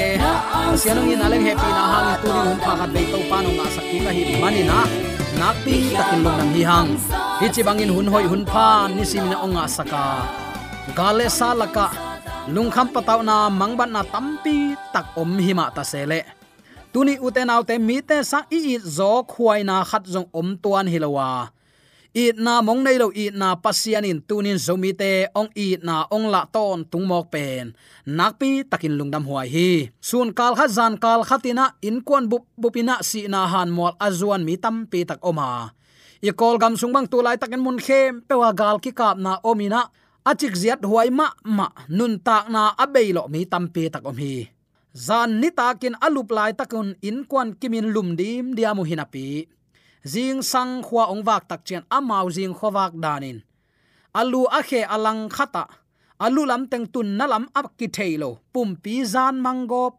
Sianong 0.82 1.08
in 1.08 1.24
happy 1.24 1.70
na 1.78 1.84
hang 1.92 2.10
tu 2.22 2.28
ni 2.28 2.40
hum 2.48 2.58
pha 2.66 2.74
khat 2.80 2.90
dei 2.96 3.06
to 3.12 3.20
pa 3.32 3.38
no 3.44 3.50
nga 3.58 3.66
sakki 3.76 3.98
ka 4.06 4.12
hi 4.18 4.24
mani 4.44 4.62
na 4.70 4.78
nak 5.40 5.56
pi 5.64 5.76
takin 5.96 6.20
long 6.26 6.38
nam 6.40 6.50
hi 6.56 6.64
hang. 6.72 6.90
Hi 7.40 7.48
chi 7.54 7.62
bangin 7.68 7.92
hun 7.96 8.08
hoi 8.14 8.26
hun 8.32 8.44
pha 8.52 8.68
ni 8.96 9.04
sim 9.12 9.26
na 9.32 9.38
onga 9.46 9.64
saka 9.78 10.04
gale 10.98 11.26
salaka 11.40 11.88
lungkham 12.54 12.88
pataw 12.94 13.20
na 13.26 13.50
mangban 13.50 13.90
na 13.96 14.02
tampi 14.14 14.78
tak 14.94 15.18
om 15.18 15.32
hima 15.46 15.66
ta 15.76 15.82
sele 15.82 16.22
tuni 16.94 17.18
uten 17.18 17.50
autte 17.50 17.76
mi 17.88 17.98
te 18.10 18.18
sa 18.32 18.40
i 18.58 18.60
i 18.74 18.76
zo 18.98 19.26
khuai 19.32 19.66
na 19.66 19.82
khat 19.90 20.04
zong 20.14 20.30
om 20.40 20.54
tuan 20.64 20.86
hilowa 20.94 21.55
it 22.16 22.40
na 22.40 22.64
mong 22.64 22.80
nei 22.80 22.96
lo 22.96 23.12
it 23.12 23.36
na 23.36 23.60
pasian 23.60 24.08
in 24.08 24.24
tunin 24.24 24.56
zomi 24.56 24.96
te, 24.96 25.28
ong 25.36 25.52
it 25.52 25.84
na 25.84 26.08
ong 26.08 26.32
la 26.32 26.48
ton 26.48 26.88
tungmok 26.88 27.28
pen. 27.28 27.76
Nakpi 28.08 28.64
takin 28.64 28.96
lungdam 28.96 29.28
huai 29.28 29.52
hi. 29.52 29.92
Sun 30.00 30.32
kal 30.32 30.56
kha 30.56 30.72
zan 30.72 30.96
kal 30.96 31.28
khatina 31.28 31.76
in 31.84 32.00
kon 32.00 32.32
bu 32.32 32.40
bupina 32.56 33.04
si 33.04 33.28
na 33.28 33.44
han 33.52 33.68
mol 33.68 33.92
azuan 34.00 34.48
mi 34.48 34.56
tam 34.56 34.88
pi 34.88 35.04
tak 35.04 35.20
oma. 35.20 35.76
I 36.24 36.32
kol 36.32 36.56
gam 36.56 36.80
sung 36.80 36.96
bang 36.96 37.06
tu 37.12 37.20
lai 37.20 37.36
takin 37.36 37.60
mun 37.60 37.78
khem, 37.78 38.24
pewa 38.24 38.56
gal 38.56 38.80
ki 38.80 38.96
kap 38.96 39.20
na 39.20 39.44
omina. 39.44 39.92
Achik 40.26 40.56
ziat 40.58 40.82
huai 40.82 41.12
ma 41.14 41.28
ma, 41.46 41.68
nun 41.92 42.18
tak 42.18 42.48
na 42.50 42.74
abeilo 42.80 43.28
mi 43.28 43.44
tam 43.46 43.68
pi 43.68 43.92
tak 43.92 44.08
om 44.08 44.16
hi. 44.16 44.48
Zan 44.96 45.44
ni 45.44 45.52
takin 45.52 46.00
alup 46.00 46.32
lai 46.32 46.56
takun 46.56 46.96
in 47.04 47.28
kon 47.28 47.52
kimin 47.60 47.92
lum 47.92 48.16
dim 48.16 48.56
diamu 48.56 48.88
hinapi 48.88 49.55
jing 50.06 50.46
sang 50.46 50.86
khwa 50.86 51.10
ong 51.10 51.26
wak 51.26 51.50
tak 51.50 51.66
chen 51.66 51.84
amau 51.90 52.30
jing 52.30 52.54
khowak 52.54 52.94
danin. 53.04 53.42
Alu 54.14 54.46
a 54.58 54.62
khe 54.62 54.82
alang 54.86 55.26
khata. 55.36 55.66
Alu 56.26 56.46
lam 56.46 56.70
teng 56.72 56.86
tun 56.94 57.18
na 57.18 57.26
lam 57.26 57.46
ap 57.60 57.74
ki 57.78 57.88
thailo 57.96 58.30
pum 58.54 58.70
pi 58.84 59.04
zan 59.14 59.36
mangop 59.46 59.94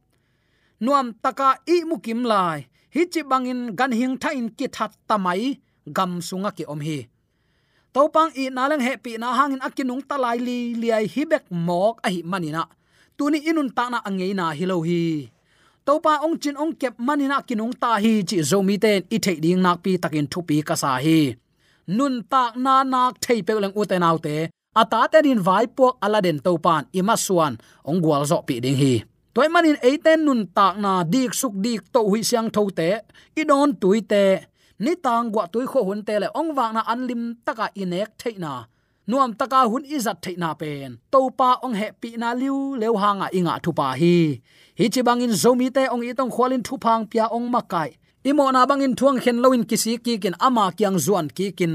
nuam 0.85 1.07
taka 1.23 1.59
i 1.75 1.77
mukim 1.91 2.23
lai. 2.31 2.59
Hi 2.95 3.03
chi 3.13 3.21
bangin 3.31 3.61
gan 3.79 3.93
hing 3.99 4.15
tha 4.23 4.31
in 4.41 4.49
ki 4.59 4.67
that 4.77 4.93
tamai. 5.09 5.59
Gam 5.97 6.13
sunga 6.29 6.51
ki 6.57 6.65
om 6.73 6.81
hi. 6.87 6.99
Topang 7.95 8.31
i 8.43 8.45
nalang 8.57 8.83
happy 8.87 9.13
na 9.19 9.29
hangin 9.39 9.63
akinung 9.67 10.03
talai 10.09 10.39
li 10.47 10.59
liai 10.81 11.07
hibek 11.15 11.45
mok 11.51 11.95
a 12.07 12.09
hi 12.15 12.21
manina. 12.31 12.63
Tuni 13.19 13.39
inun 13.51 13.71
ta 13.77 13.85
na 13.93 13.99
angei 14.09 14.33
na 14.39 14.55
hilo 14.59 14.79
hi 14.89 15.36
topa 15.87 16.15
ong 16.27 16.37
chin 16.43 16.59
ong 16.63 16.75
kep 16.81 16.95
manina 17.07 17.39
kinung 17.49 17.75
ta 17.83 17.91
hi 18.03 18.13
chi 18.29 18.39
zomi 18.51 18.77
ten, 18.85 18.99
i 19.15 19.17
thei 19.25 19.39
ding 19.45 19.61
nak 19.65 19.77
pi 19.85 19.93
takin 20.03 20.27
thupi 20.33 20.57
ka 20.69 20.75
sa 20.83 20.91
hi. 21.05 21.21
Nun 21.97 22.15
tak 22.33 22.53
na 22.65 22.75
nak 22.93 23.13
thei 23.25 23.39
pe 23.47 23.53
leng 23.63 23.77
uten 23.81 24.07
autte 24.11 24.37
ata 24.81 25.01
te 25.13 25.19
din 25.27 25.41
vai 25.47 25.65
puak 25.77 25.95
aladen 26.05 26.39
topan 26.47 26.83
ima 26.99 27.17
suan, 27.27 27.55
ong 27.89 28.01
gwal 28.05 28.23
zo 28.31 28.39
pi 28.49 28.55
ding 28.65 28.79
hi. 28.83 28.95
Toy 29.35 29.49
manin 29.55 29.79
eiten 29.89 30.21
nun 30.27 30.41
tak 30.57 30.75
na 30.83 30.93
dik 31.13 31.33
suk 31.41 31.55
dik 31.65 31.83
to 31.95 32.01
hui 32.11 32.23
siang 32.29 32.49
tho 32.55 32.63
te, 32.79 32.91
i 33.41 33.43
don 33.51 33.71
tuite 33.81 34.25
ni 34.85 34.93
tang 35.05 35.27
gwa 35.33 35.45
tui 35.53 35.67
kho 35.71 35.81
hun 35.89 36.01
te 36.07 36.15
le 36.23 36.29
ong 36.41 36.51
wang 36.57 36.73
na 36.77 36.83
anlim 36.93 37.23
taka 37.47 37.67
inek 37.83 38.11
theina 38.21 38.53
nuam 39.09 39.31
taka 39.41 39.61
hun 39.71 39.85
izat 39.97 40.19
theina 40.25 40.51
pen. 40.61 40.91
To 41.13 41.21
pa 41.39 41.51
ong 41.65 41.77
he 41.81 41.89
pi 42.01 42.11
na 42.23 42.29
liu 42.41 42.59
leu 42.81 42.95
hanga 43.03 43.29
inga 43.39 43.55
thu 43.65 43.71
pa 43.79 43.89
hi. 44.01 44.17
Hi 44.79 44.87
chi 44.95 45.01
bangin 45.07 45.35
zomi 45.43 45.69
te 45.77 45.85
ong 45.95 46.05
itong 46.11 46.33
khwalin 46.35 46.63
thu 46.67 46.75
phang 46.85 47.03
pia 47.11 47.25
ong 47.37 47.49
makai. 47.55 47.91
Imo 48.31 48.45
na 48.55 48.67
bangin 48.71 48.95
thuang 48.99 49.19
khen 49.23 49.39
loin 49.45 49.63
kisi 49.71 49.93
ki 50.05 50.15
kin 50.23 50.37
ama 50.47 50.65
kyang 50.79 50.99
zuan 51.05 51.27
ki 51.37 51.47
kin 51.59 51.75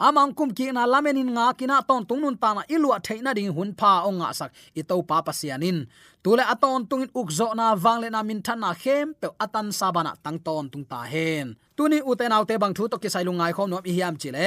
amang 0.00 0.32
kum 0.32 0.50
ki 0.56 0.72
na 0.72 0.88
lamenin 0.88 1.30
nga 1.36 1.52
kina 1.52 1.84
ton 1.84 2.02
tungnun 2.08 2.36
ta 2.40 2.56
na 2.56 2.62
ilua 2.74 2.96
theina 3.04 3.30
ding 3.36 3.52
hun 3.56 3.70
pha 3.76 3.92
ong 4.08 4.18
nga 4.24 4.32
sak. 4.32 4.50
I 4.72 4.82
to 4.88 4.96
pa 5.04 5.20
pasianin. 5.26 5.78
Tule 6.24 6.44
aton 6.52 6.88
tungin 6.88 7.12
ukzo 7.20 7.52
na 7.52 7.76
wangle 7.76 8.08
na 8.10 8.20
min 8.24 8.40
thana 8.46 8.72
khem 8.82 9.12
pe 9.20 9.28
atan 9.44 9.68
sabana 9.78 10.12
tang 10.24 10.38
ton 10.46 10.64
tung 10.72 10.86
ta 10.90 11.00
hen. 11.12 11.46
Tuni 11.76 11.98
uten 12.10 12.32
autte 12.32 12.54
bang 12.62 12.74
thu 12.76 12.88
to 12.88 12.96
ki 13.02 13.08
sai 13.12 13.24
lungai 13.28 13.52
khom 13.56 13.68
nom 13.70 13.84
i 13.90 13.92
hiam 13.96 14.16
chile 14.22 14.46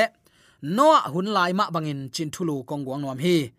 no 0.63 0.95
hun 1.13 1.27
lai 1.35 1.51
ma 1.51 1.67
bangin 1.67 2.07
chin 2.15 2.31
thulu 2.31 2.63
kong 2.63 2.83
guang 2.87 3.01
nom 3.03 3.19
hi. 3.19 3.51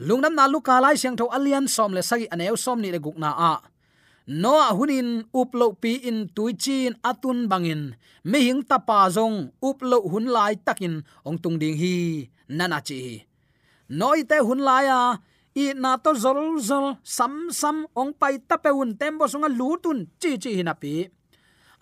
Lungnam 0.00 0.34
na 0.34 0.48
luka 0.48 0.80
lai 0.80 0.96
siang 0.96 1.16
tho 1.18 1.28
alian 1.36 1.68
som 1.68 1.92
le 1.92 2.02
sagi 2.02 2.26
aneu 2.32 2.56
som 2.56 2.80
ni 2.80 2.88
le 2.94 2.98
gukna 2.98 3.30
a. 3.52 3.52
No 4.42 4.54
hunin 4.76 5.28
uplo 5.40 5.66
pi 5.82 5.92
in 6.08 6.28
tuichin 6.34 6.92
atun 7.10 7.38
bangin. 7.50 7.82
Mi 8.24 8.38
hing 8.46 8.62
tapa 8.70 8.98
zong 9.16 9.36
uplo 9.68 9.98
hun 10.12 10.26
lai 10.36 10.54
takin 10.66 11.04
ong 11.28 11.38
tung 11.42 11.58
ding 11.60 11.76
hi. 11.76 12.28
Nana 12.48 12.80
chi. 12.80 13.00
Noi 13.88 14.24
te 14.24 14.36
hun 14.46 14.60
lai 14.68 14.86
a, 14.88 15.00
i 15.62 15.64
na 15.82 15.90
to 16.04 16.10
zol 16.22 16.40
zol 16.68 16.96
sam 17.16 17.52
sam 17.60 17.76
ong 18.00 18.12
pai 18.20 18.34
tape 18.48 18.70
un 18.72 18.96
tembo 19.00 19.24
sunga 19.32 19.48
lutun 19.58 19.98
chi 20.20 20.30
chi 20.42 20.50
hinapi 20.58 20.94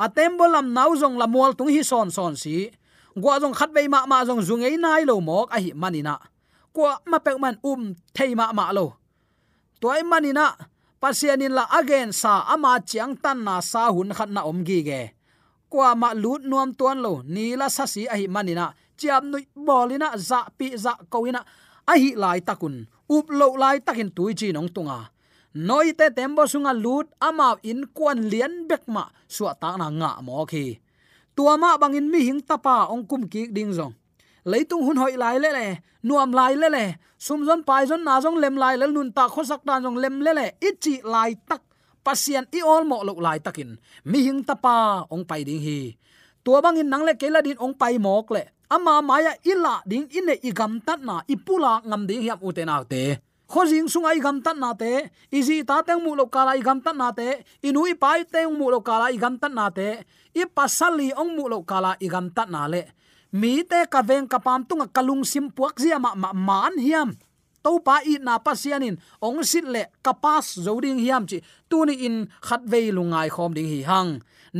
a 0.05 0.07
tembo 0.17 0.45
lam 0.55 0.67
nau 0.77 0.91
zong 1.01 1.17
la 1.21 1.27
tung 1.59 1.71
hi 1.75 1.83
son 1.91 2.11
son 2.11 2.35
si 2.43 2.71
gwa 3.17 3.41
zong 3.41 3.57
khat 3.57 3.73
bei 3.73 3.89
ma 3.89 4.05
ma 4.05 4.21
zong 4.29 4.45
zung 4.45 4.63
ei 4.69 4.77
nai 4.77 5.09
lo 5.09 5.17
mok 5.25 5.49
a 5.57 5.59
hi 5.65 5.73
manina 5.73 6.15
kwa 6.77 7.01
ma 7.09 7.19
pe 7.25 7.33
man 7.41 7.57
um 7.65 7.83
thei 8.13 8.37
ma 8.37 8.53
ma 8.53 8.69
lo. 8.77 8.87
Toy 9.81 10.05
manina 10.05 10.53
pasianin 11.01 11.57
la 11.57 11.65
again 11.79 12.13
sa 12.13 12.45
ama 12.53 12.77
chiang 12.85 13.17
tan 13.17 13.41
na 13.49 13.65
sa 13.65 13.89
hun 13.95 14.13
khat 14.17 14.29
na 14.29 14.45
om 14.45 14.61
gi 14.69 14.79
ge. 14.89 15.01
Kwa 15.73 15.89
ma 16.01 16.09
lut 16.23 16.43
nuam 16.45 16.71
tuan 16.79 16.99
lo 17.05 17.13
ni 17.35 17.57
la 17.61 17.67
sa 17.77 17.85
si 17.93 18.03
a 18.13 18.15
hi 18.21 18.27
manina 18.29 18.77
chiam 19.01 19.25
nui 19.33 19.45
bolina 19.67 20.09
za 20.29 20.39
pi, 20.59 20.77
za 20.77 20.93
koina 21.13 21.41
a 21.93 21.95
hi 22.03 22.11
lai 22.23 22.41
takun, 22.49 22.77
up 23.17 23.27
lo 23.39 23.49
lai 23.63 23.77
takin 23.87 24.11
tui 24.17 24.33
chi 24.39 24.49
nong 24.53 24.71
tunga. 24.75 25.01
Noi 25.69 25.97
te 25.99 26.07
tembo 26.17 26.43
sunga 26.53 26.73
lut 26.85 27.09
ama 27.29 27.57
in 27.71 27.81
kwan 27.97 28.29
lian 28.33 28.55
bekma 28.69 29.05
suwa 29.35 29.53
ta 29.63 29.71
na 29.81 29.87
nga 29.99 30.11
mo 30.27 30.45
khi 30.45 30.77
tua 31.37 31.55
ma 31.61 31.77
bangin 31.77 32.09
mi 32.09 32.25
hing 32.25 32.41
tapa 32.41 32.89
ong 32.89 33.05
kum 33.05 33.29
ki 33.29 33.53
ding 33.53 33.71
zong. 33.77 33.93
Leitung 34.49 34.83
hun 34.87 34.97
hoi 34.97 35.15
lai 35.21 35.37
le 35.37 35.51
le 35.59 35.67
nuam 36.07 36.33
lai 36.33 36.57
le 36.57 36.69
le 36.77 36.85
sum 37.21 37.45
zon 37.45 37.61
pai 37.69 37.85
zon 37.91 38.03
na 38.07 38.17
zong 38.25 38.41
lem 38.43 38.57
lai 38.63 38.75
le 38.81 38.87
nun 38.89 39.13
ta 39.13 39.29
khosak 39.29 39.61
tan 39.67 39.85
zong 39.85 39.99
lem 40.03 40.17
le 40.25 40.33
le 40.39 40.47
ichi 40.69 40.95
lai 41.05 41.37
tak, 41.49 41.63
pasian 42.05 42.45
i 42.59 42.61
ol 42.65 42.83
mo 42.91 43.05
lo 43.07 43.13
lai 43.27 43.39
takin. 43.45 43.71
Mi 44.11 44.19
hing 44.27 44.41
tapa 44.49 45.05
ong 45.13 45.25
pai 45.29 45.45
ding 45.49 45.61
hi. 45.67 45.81
Tua 46.45 46.59
bangin 46.65 46.89
nang 46.89 47.05
le 47.05 47.13
kela 47.21 47.41
din 47.47 47.59
ong 47.65 47.75
pai 47.81 47.95
mok 48.01 48.29
le. 48.35 48.43
Ama 48.75 48.95
maya 49.09 49.33
ila 49.45 49.75
ding 49.91 50.09
ine 50.19 50.35
igam 50.49 50.73
tat 50.87 51.01
na 51.09 51.21
ipula 51.35 51.85
ngam 51.89 52.03
ding 52.09 52.23
hiam 52.25 52.39
uten 52.43 52.73
autte 52.75 53.03
khojing 53.49 53.89
ai 54.11 54.19
gam 54.21 54.43
tan 54.43 54.59
na 54.61 54.75
te 54.75 54.93
izi 55.31 55.65
ta 55.69 55.83
teng 55.87 56.03
mu 56.05 56.15
lo 56.19 56.27
kala 56.27 56.53
i 56.57 56.63
gam 56.63 56.81
tan 56.85 56.97
na 56.99 57.09
te, 57.19 57.29
inui 57.63 57.95
pai 57.95 58.25
teng 58.25 58.53
mu 58.59 58.71
lo 58.71 58.81
kala 58.81 59.07
i 59.15 59.19
gam 59.19 59.39
tan 59.39 59.55
na 59.55 59.71
te, 59.71 59.89
i 60.35 60.43
pasali 60.57 61.09
ong 61.17 61.33
mu 61.37 61.45
lo 61.49 61.63
kala 61.63 61.97
i 62.01 62.09
gam 62.09 62.27
tan 62.37 62.51
na 62.51 62.67
le. 62.69 62.83
Mi 63.33 63.63
te 63.71 63.85
ka 63.93 64.01
veng 64.09 64.27
ka 64.29 64.39
pam 64.39 64.63
tunga 64.69 64.87
kalung 64.87 65.25
sim 65.25 65.51
puak 65.51 65.77
zia 65.83 65.99
ma 65.99 66.15
ma 66.15 66.31
man 66.33 66.75
hiam. 66.79 67.11
To 67.65 67.83
pa 67.87 67.99
i 68.07 68.15
na 68.23 68.39
pasianin 68.39 68.97
ong 69.21 69.43
sit 69.43 69.67
le 69.75 69.83
kapas 70.05 70.47
zoding 70.65 71.01
hiam 71.03 71.27
chi. 71.31 71.39
Tuni 71.71 71.95
in 72.07 72.17
khat 72.47 72.63
ve 72.71 72.81
lungai 72.97 73.29
khom 73.35 73.53
ding 73.57 73.69
hi 73.73 73.81
hang. 73.83 74.11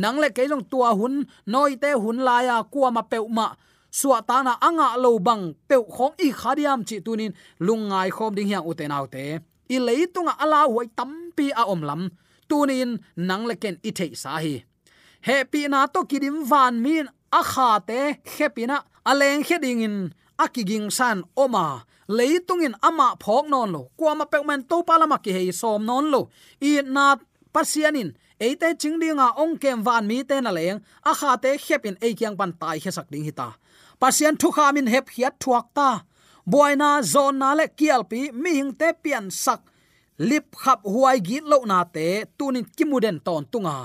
Nang 0.01 0.17
le 0.21 0.29
ke 0.35 0.43
jong 0.49 0.65
tua 0.71 0.91
hun, 0.99 1.25
noi 1.47 1.73
te 1.81 1.89
hun 2.01 2.19
la 2.27 2.37
ya 2.47 2.57
kwa 2.63 2.89
ma 2.91 3.01
pe 3.01 3.17
ma 3.37 3.47
suwa 3.91 4.21
ta 4.27 4.43
na 4.43 4.53
anga 4.61 4.97
lo 4.97 5.19
bang 5.19 5.53
pe 5.67 5.75
khong 5.75 6.15
i 6.25 6.31
khadiam 6.31 6.79
chi 6.87 6.97
tunin. 7.05 7.33
Lungai 7.59 8.09
khom 8.09 8.35
ding 8.35 8.47
hiang 8.47 8.65
uten 8.69 8.91
autte. 8.91 9.39
I 9.69 9.77
leitunga 9.79 10.33
ala 10.43 10.59
huai 10.67 10.87
tampi 10.97 11.51
a 11.61 11.63
omlam 11.73 12.01
tunin 12.49 12.99
nang 13.15 13.43
leken 13.49 13.75
i 13.83 13.91
thei 13.91 14.13
sa 14.15 14.39
hi. 14.43 14.63
Pi 15.51 15.67
na 15.67 15.87
to 15.93 15.99
kidim 16.09 16.37
van 16.49 16.81
min 16.81 17.05
a 17.39 17.41
kha 17.51 17.79
te 17.89 17.99
khepina 18.33 18.77
aleng 19.05 19.43
kheding 19.47 19.81
in 19.87 20.13
akiging 20.43 20.87
san 20.91 21.23
oma. 21.35 21.83
Leitungin 22.07 22.75
ama 22.87 23.07
phok 23.23 23.45
non 23.51 23.69
lo. 23.75 23.81
Kwama 23.99 24.25
pekman 24.31 24.63
to 24.69 24.77
palama 24.87 25.17
ki 25.23 25.31
hei 25.37 25.51
som 25.51 25.83
non 25.85 26.05
lo. 26.13 26.21
I 26.61 26.81
na 26.95 27.15
pasianin 27.53 28.09
eite 28.39 28.67
chingdinga 28.81 29.27
ongkem 29.43 29.83
van 29.83 30.07
mi 30.07 30.23
te 30.23 30.39
na 30.41 30.51
leng. 30.57 30.79
A 31.03 31.11
kha 31.19 31.35
te 31.43 31.49
khepin 31.65 31.95
e 32.05 32.13
kyang 32.19 32.37
pan 32.39 32.51
tai 32.61 32.79
khe 32.79 32.91
sak 32.91 33.07
ding 33.11 33.25
hita 33.27 33.49
pasian 33.99 34.35
thu 34.41 34.47
kha 34.55 34.65
min 34.75 34.87
hep 34.93 35.05
hiat 35.15 35.35
thuak 35.41 35.67
ta. 35.77 35.89
Boina 36.51 36.89
zon 37.13 37.35
na 37.41 37.49
le 37.59 37.65
kialpi 37.79 38.21
mi 38.41 38.49
hing 38.57 38.73
te 38.79 38.87
pian 39.03 39.25
sak. 39.43 39.61
Lip 40.29 40.47
khap 40.61 40.79
huai 40.91 41.17
gi 41.27 41.37
lo 41.51 41.57
na 41.71 41.79
te 41.95 42.05
tunin 42.37 42.65
kimuden 42.75 43.17
ton 43.25 43.43
tunga. 43.51 43.77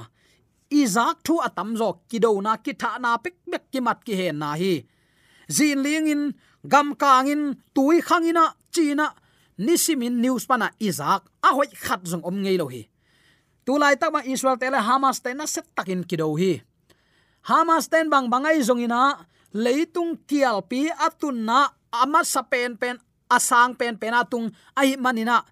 Izak 0.80 1.16
thu 1.26 1.34
atam 1.46 1.70
zo 1.80 1.88
kido 2.10 2.30
na 2.46 2.52
ki 2.64 2.72
tha 2.80 2.90
na 3.04 3.10
pek 3.24 3.36
bek 3.50 3.64
ki 3.72 3.80
mat 3.86 3.98
ki 4.06 4.14
he 4.20 4.26
na 4.32 4.50
hi. 4.60 4.74
Zin 5.56 5.82
ling 5.84 6.08
in, 6.14 6.22
gam 6.72 6.88
kang 7.02 7.28
in, 7.34 7.42
tui 7.74 8.00
khangina 8.08 8.44
china, 8.74 9.06
nisimin 9.58 10.16
news 10.22 10.46
pana 10.50 10.68
izak, 10.88 11.22
a 11.46 11.48
hoi 11.56 11.68
khat 11.84 12.00
zong 12.10 12.24
om 12.28 12.36
ngei 12.42 12.56
lo 12.60 12.66
hi. 12.72 12.82
Tu 13.66 13.72
lai 13.78 13.94
tak 14.00 14.10
ma 14.14 14.20
israel 14.24 14.56
tele 14.56 14.78
hamas 14.88 15.20
te 15.22 15.34
na 15.34 15.46
set 15.46 15.66
takin 15.76 16.02
kido 16.08 16.32
hi. 16.40 16.62
Hamas 17.50 17.90
ten 17.90 18.08
bang 18.08 18.30
bangai 18.32 18.58
zong 18.62 18.80
ina 18.86 19.26
leitung 19.52 20.16
kial 20.28 20.62
pi 20.70 20.88
atun 20.88 21.44
na 21.48 21.68
ama 21.92 22.24
sapen 22.24 22.76
pen 22.80 22.96
asang 23.30 23.74
pen 23.78 23.96
pen 24.00 24.14
atung 24.14 24.46
ai 24.76 24.96
manina. 24.96 25.44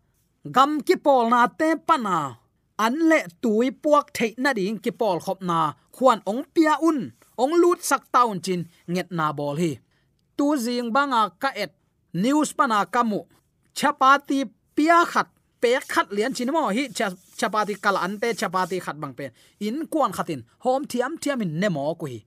Gam 0.55 0.81
ki 0.81 0.97
pol 0.97 1.29
na 1.29 1.47
te 1.47 1.77
pana 1.89 2.41
an 2.85 2.95
le 3.09 3.19
tui 3.43 3.69
puak 3.71 4.07
thei 4.17 4.33
na 4.43 4.51
ding 4.59 4.79
ki 4.85 4.91
pol 5.01 5.19
khop 5.25 5.41
na. 5.43 5.59
Khuan 5.97 6.21
ong 6.31 6.45
pia 6.55 6.75
un, 6.81 7.13
ong 7.37 7.55
lut 7.63 7.81
sak 7.85 8.03
taun 8.15 8.41
chin 8.45 8.65
nget 8.93 9.09
na 9.13 9.27
bol 9.39 9.57
hi. 9.63 9.73
Tu 10.37 10.47
jing 10.65 10.89
banga 10.95 11.23
ka 11.43 11.51
et, 11.55 11.73
news 12.15 12.51
pana 12.59 12.79
kamu 12.95 13.21
chapati 13.75 14.49
pia 14.77 15.05
khat, 15.13 15.29
pe 15.61 15.71
khat 15.93 16.09
lian 16.17 16.33
chin 16.37 16.53
mo 16.53 16.73
hi. 16.77 16.89
Chapati 17.41 17.75
kal 17.85 17.97
pe, 18.21 18.29
chapati 18.41 18.77
khat 18.81 18.97
bang 19.03 19.15
pen 19.19 19.31
in 19.61 19.87
kwan 19.93 20.13
khatin, 20.13 20.41
hom 20.65 20.85
thiam 20.91 21.13
thiam 21.23 21.43
in 21.43 21.61
nemo 21.61 21.95
ko 22.01 22.07
hi 22.07 22.25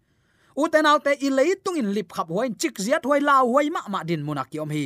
uten 0.56 0.86
alte 0.86 1.12
i 1.26 1.30
leitung 1.30 1.78
in 1.78 1.94
lip 1.96 2.14
khap 2.16 2.28
hoin 2.30 2.56
chik 2.56 2.76
ziat 2.86 3.06
hoi 3.06 3.20
la 3.20 3.42
hoi 3.42 3.70
ma 3.70 3.82
ma 3.90 4.04
din 4.04 4.24
munak 4.28 4.54
yom 4.54 4.70
hi. 4.70 4.86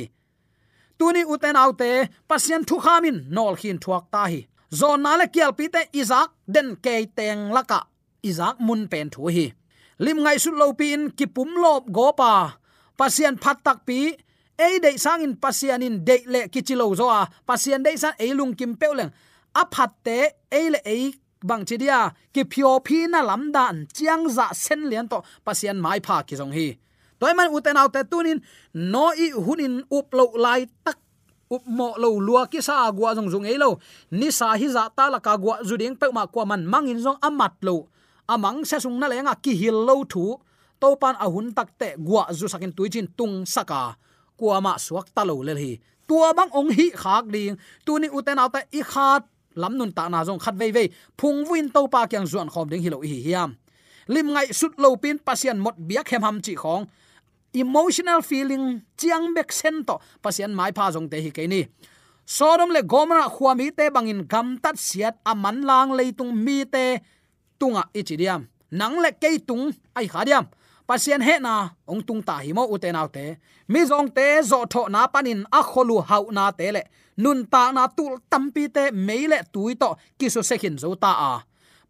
Tuni 0.98 1.22
uten 1.24 1.56
alte 1.56 2.08
pasien 2.28 2.64
thu 2.68 2.76
khamin 2.84 3.18
nol 3.30 3.54
khin 3.60 3.78
thuak 3.78 4.04
ta 4.12 4.22
hi. 4.32 4.40
Zon 4.78 5.02
na 5.02 5.16
le 5.16 5.26
kial 5.34 5.52
pi 5.58 5.68
te 5.74 5.82
izak 6.00 6.30
den 6.54 6.76
ke 6.84 6.94
teng 7.16 7.52
laka. 7.56 7.80
Izak 8.22 8.56
mun 8.66 8.88
pen 8.92 9.08
thu 9.14 9.28
hi. 9.36 9.46
Lim 10.04 10.18
ngai 10.24 10.38
su 10.44 10.50
lo 10.60 10.72
pi 10.78 10.92
in 10.96 11.10
ki 11.18 11.26
pum 11.34 11.50
lop 11.62 11.84
go 11.96 12.12
pa. 12.20 12.32
Pasien 12.98 13.36
phat 13.42 13.58
tak 13.64 13.78
pi, 13.86 13.98
ei 14.58 14.74
de 14.84 14.90
sang 14.98 15.22
in 15.22 15.34
pasien 15.42 15.82
in 15.86 16.04
de 16.04 16.16
le 16.32 16.40
ki 16.52 16.60
chilo 16.66 16.94
zo 16.94 17.06
a. 17.20 17.22
Pasien 17.48 17.82
de 17.82 17.96
san 17.96 18.14
ei 18.18 18.32
lung 18.38 18.54
kim 18.58 18.74
peuleng 18.80 19.12
a 19.54 19.64
phat 19.74 19.90
te 20.04 20.18
ei 20.50 20.70
le 20.70 20.80
ei 20.84 21.12
bang 21.42 21.64
chi 21.64 21.76
dia, 21.76 22.10
ki 22.34 22.42
phio 22.50 22.80
phi 22.86 23.06
na 23.06 23.22
lam 23.22 23.52
dan 23.52 23.86
chiang 23.94 24.28
za 24.28 24.50
sen 24.52 24.90
lian 24.90 25.08
to 25.08 25.18
pasian 25.44 25.78
mai 25.80 26.00
pha 26.00 26.22
ki 26.26 26.34
jong 26.36 26.52
hi. 26.52 26.78
Toy 27.18 27.34
man 27.34 27.50
uten 27.50 27.76
out 27.76 27.92
te 27.92 28.02
tunin, 28.10 28.38
no 28.74 29.10
i 29.10 29.30
hunin 29.34 29.82
up 29.90 30.14
lo 30.14 30.30
lai 30.34 30.66
tak, 30.84 30.98
up 31.50 31.64
mo 31.66 31.94
lo 31.98 32.18
lua 32.18 32.46
ki 32.46 32.60
sa 32.62 32.90
gwa 32.90 33.14
jong 33.16 33.30
jong 33.32 33.46
lo. 33.58 33.78
Ni 34.10 34.30
sa 34.30 34.54
hi 34.54 34.68
za 34.68 34.88
ta 34.96 35.10
la 35.10 35.18
ka 35.18 35.36
gwa 35.36 35.62
zu 35.66 35.76
ding 35.76 35.96
pe 35.96 36.06
ma 36.12 36.26
kwa 36.26 36.44
man 36.46 36.62
mangin 36.66 36.98
jong 37.02 37.18
amat 37.22 37.54
lo. 37.62 37.88
Amang 38.28 38.64
se 38.68 38.76
sung 38.78 38.98
na 39.00 39.08
lenga 39.08 39.34
ki 39.40 39.52
hil 39.56 39.78
lo 39.88 40.04
thu, 40.04 40.36
to 40.80 40.88
pan 41.00 41.16
ahun 41.18 41.50
tak 41.56 41.74
te 41.78 41.88
gwa 41.98 42.30
zu 42.30 42.46
sakin 42.46 42.72
tuichin 42.76 43.08
tung 43.18 43.46
saka 43.46 43.96
kuama 44.38 44.78
suak 44.78 45.10
talo 45.10 45.42
le 45.42 45.54
hi. 45.58 45.72
Tua 46.08 46.32
bang 46.32 46.48
ong 46.54 46.70
hi 46.72 46.88
khak 46.94 47.28
ding 47.28 47.58
tu 47.84 47.98
uten 47.98 48.38
out 48.38 48.54
auta 48.54 48.60
i 48.72 48.80
khat 48.80 49.22
lắm 49.62 49.78
nun 49.78 49.90
ta 49.92 50.08
na 50.08 50.24
jong 50.24 50.38
khat 50.38 50.54
vei 50.60 50.70
vei, 50.72 50.88
phung 51.18 51.44
win 51.50 51.68
to 51.74 51.86
pa 51.92 52.06
kyang 52.10 52.26
zuan 52.30 52.48
khom 52.52 52.68
ding 52.70 52.82
hilo 52.82 52.98
hi 53.00 53.18
hiam. 53.26 53.50
Lim 54.06 54.26
ngai 54.34 54.52
sut 54.52 54.72
lo 54.82 54.96
pin 55.02 55.16
pasian 55.26 55.58
mot 55.64 55.76
biak 55.88 56.08
hem 56.10 56.22
ham 56.22 56.40
chi 56.40 56.54
khong. 56.54 56.84
Emotional 57.52 58.20
feeling 58.28 58.80
chiang 58.96 59.34
bek 59.34 59.52
sen 59.52 59.84
to 59.88 59.94
pasian 60.22 60.52
mai 60.58 60.72
pha 60.76 60.90
jong 60.94 61.08
te 61.10 61.16
hi 61.24 61.30
ke 61.30 61.44
ni. 61.52 61.62
Sodom 62.26 62.70
le 62.76 62.82
gomora 62.82 63.26
khuami 63.34 63.70
te 63.76 63.84
bangin 63.90 64.20
gam 64.32 64.58
tat 64.62 64.76
siat 64.76 65.14
aman 65.24 65.64
lang 65.68 65.90
leitung 65.98 66.32
mi 66.44 66.64
te 66.64 67.00
tunga 67.58 67.82
ichidiam 67.94 68.46
nang 68.70 69.00
le 69.00 69.10
ke 69.22 69.38
tung 69.48 69.72
ai 69.96 70.06
khadiam 70.12 70.44
pasien 70.88 71.20
he 71.20 71.36
na, 71.36 71.76
ong 71.84 72.00
tung 72.00 72.24
ta 72.24 72.40
hi 72.40 72.56
mo 72.56 72.64
uten 72.72 72.96
autte. 72.96 73.36
Mi 73.68 73.84
zong 73.84 74.08
te, 74.16 74.40
zo 74.40 74.64
tho 74.64 74.88
na 74.88 75.04
panin 75.12 75.44
a 75.52 75.60
kholu 75.60 76.00
hau 76.08 76.32
na 76.32 76.48
te 76.56 76.72
le. 76.72 76.82
Nun 77.20 77.44
ta 77.52 77.68
na 77.76 77.84
tul 77.92 78.16
tampi 78.32 78.72
te 78.72 78.88
meile 79.06 79.44
tui 79.52 79.76
to 79.76 79.92
kisu 80.16 80.40
sekhin 80.40 80.80
zo 80.80 80.96
ta 80.96 81.12
a. 81.12 81.32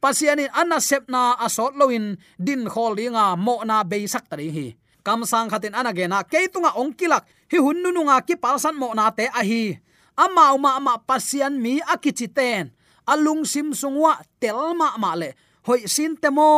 Pasian 0.02 0.42
in 0.42 0.50
anna 0.50 0.82
sep 0.82 1.06
na 1.06 1.38
asot 1.46 1.78
loin 1.78 2.18
din 2.46 2.66
khol 2.66 2.98
linga 2.98 3.38
mo 3.38 3.62
na 3.62 3.86
be 3.86 4.02
sak 4.10 4.26
tari 4.26 4.50
hi. 4.50 4.66
Kam 5.06 5.22
sang 5.30 5.46
khatin 5.46 5.78
anage 5.78 6.04
na 6.10 6.26
ke 6.26 6.50
tunga 6.50 6.74
ong 6.74 6.92
kilak, 6.98 7.22
hi 7.50 7.58
hun 7.62 7.78
nu 7.78 8.02
nga 8.10 8.18
ki 8.26 8.34
palsan 8.42 8.74
mo 8.74 8.90
na 8.98 9.14
te 9.14 9.30
a 9.30 9.42
hi. 9.46 9.78
Ama 10.18 10.58
uma 10.58 10.74
ama 10.74 10.98
pasian 10.98 11.54
mi 11.62 11.78
akichiten 11.78 12.74
alung 13.08 13.48
sim 13.48 13.72
sungwa 13.72 14.20
telma 14.42 14.98
ma 14.98 15.14
le 15.14 15.32
hoi 15.68 15.80
sin 15.94 16.12
te 16.22 16.28
mo. 16.38 16.50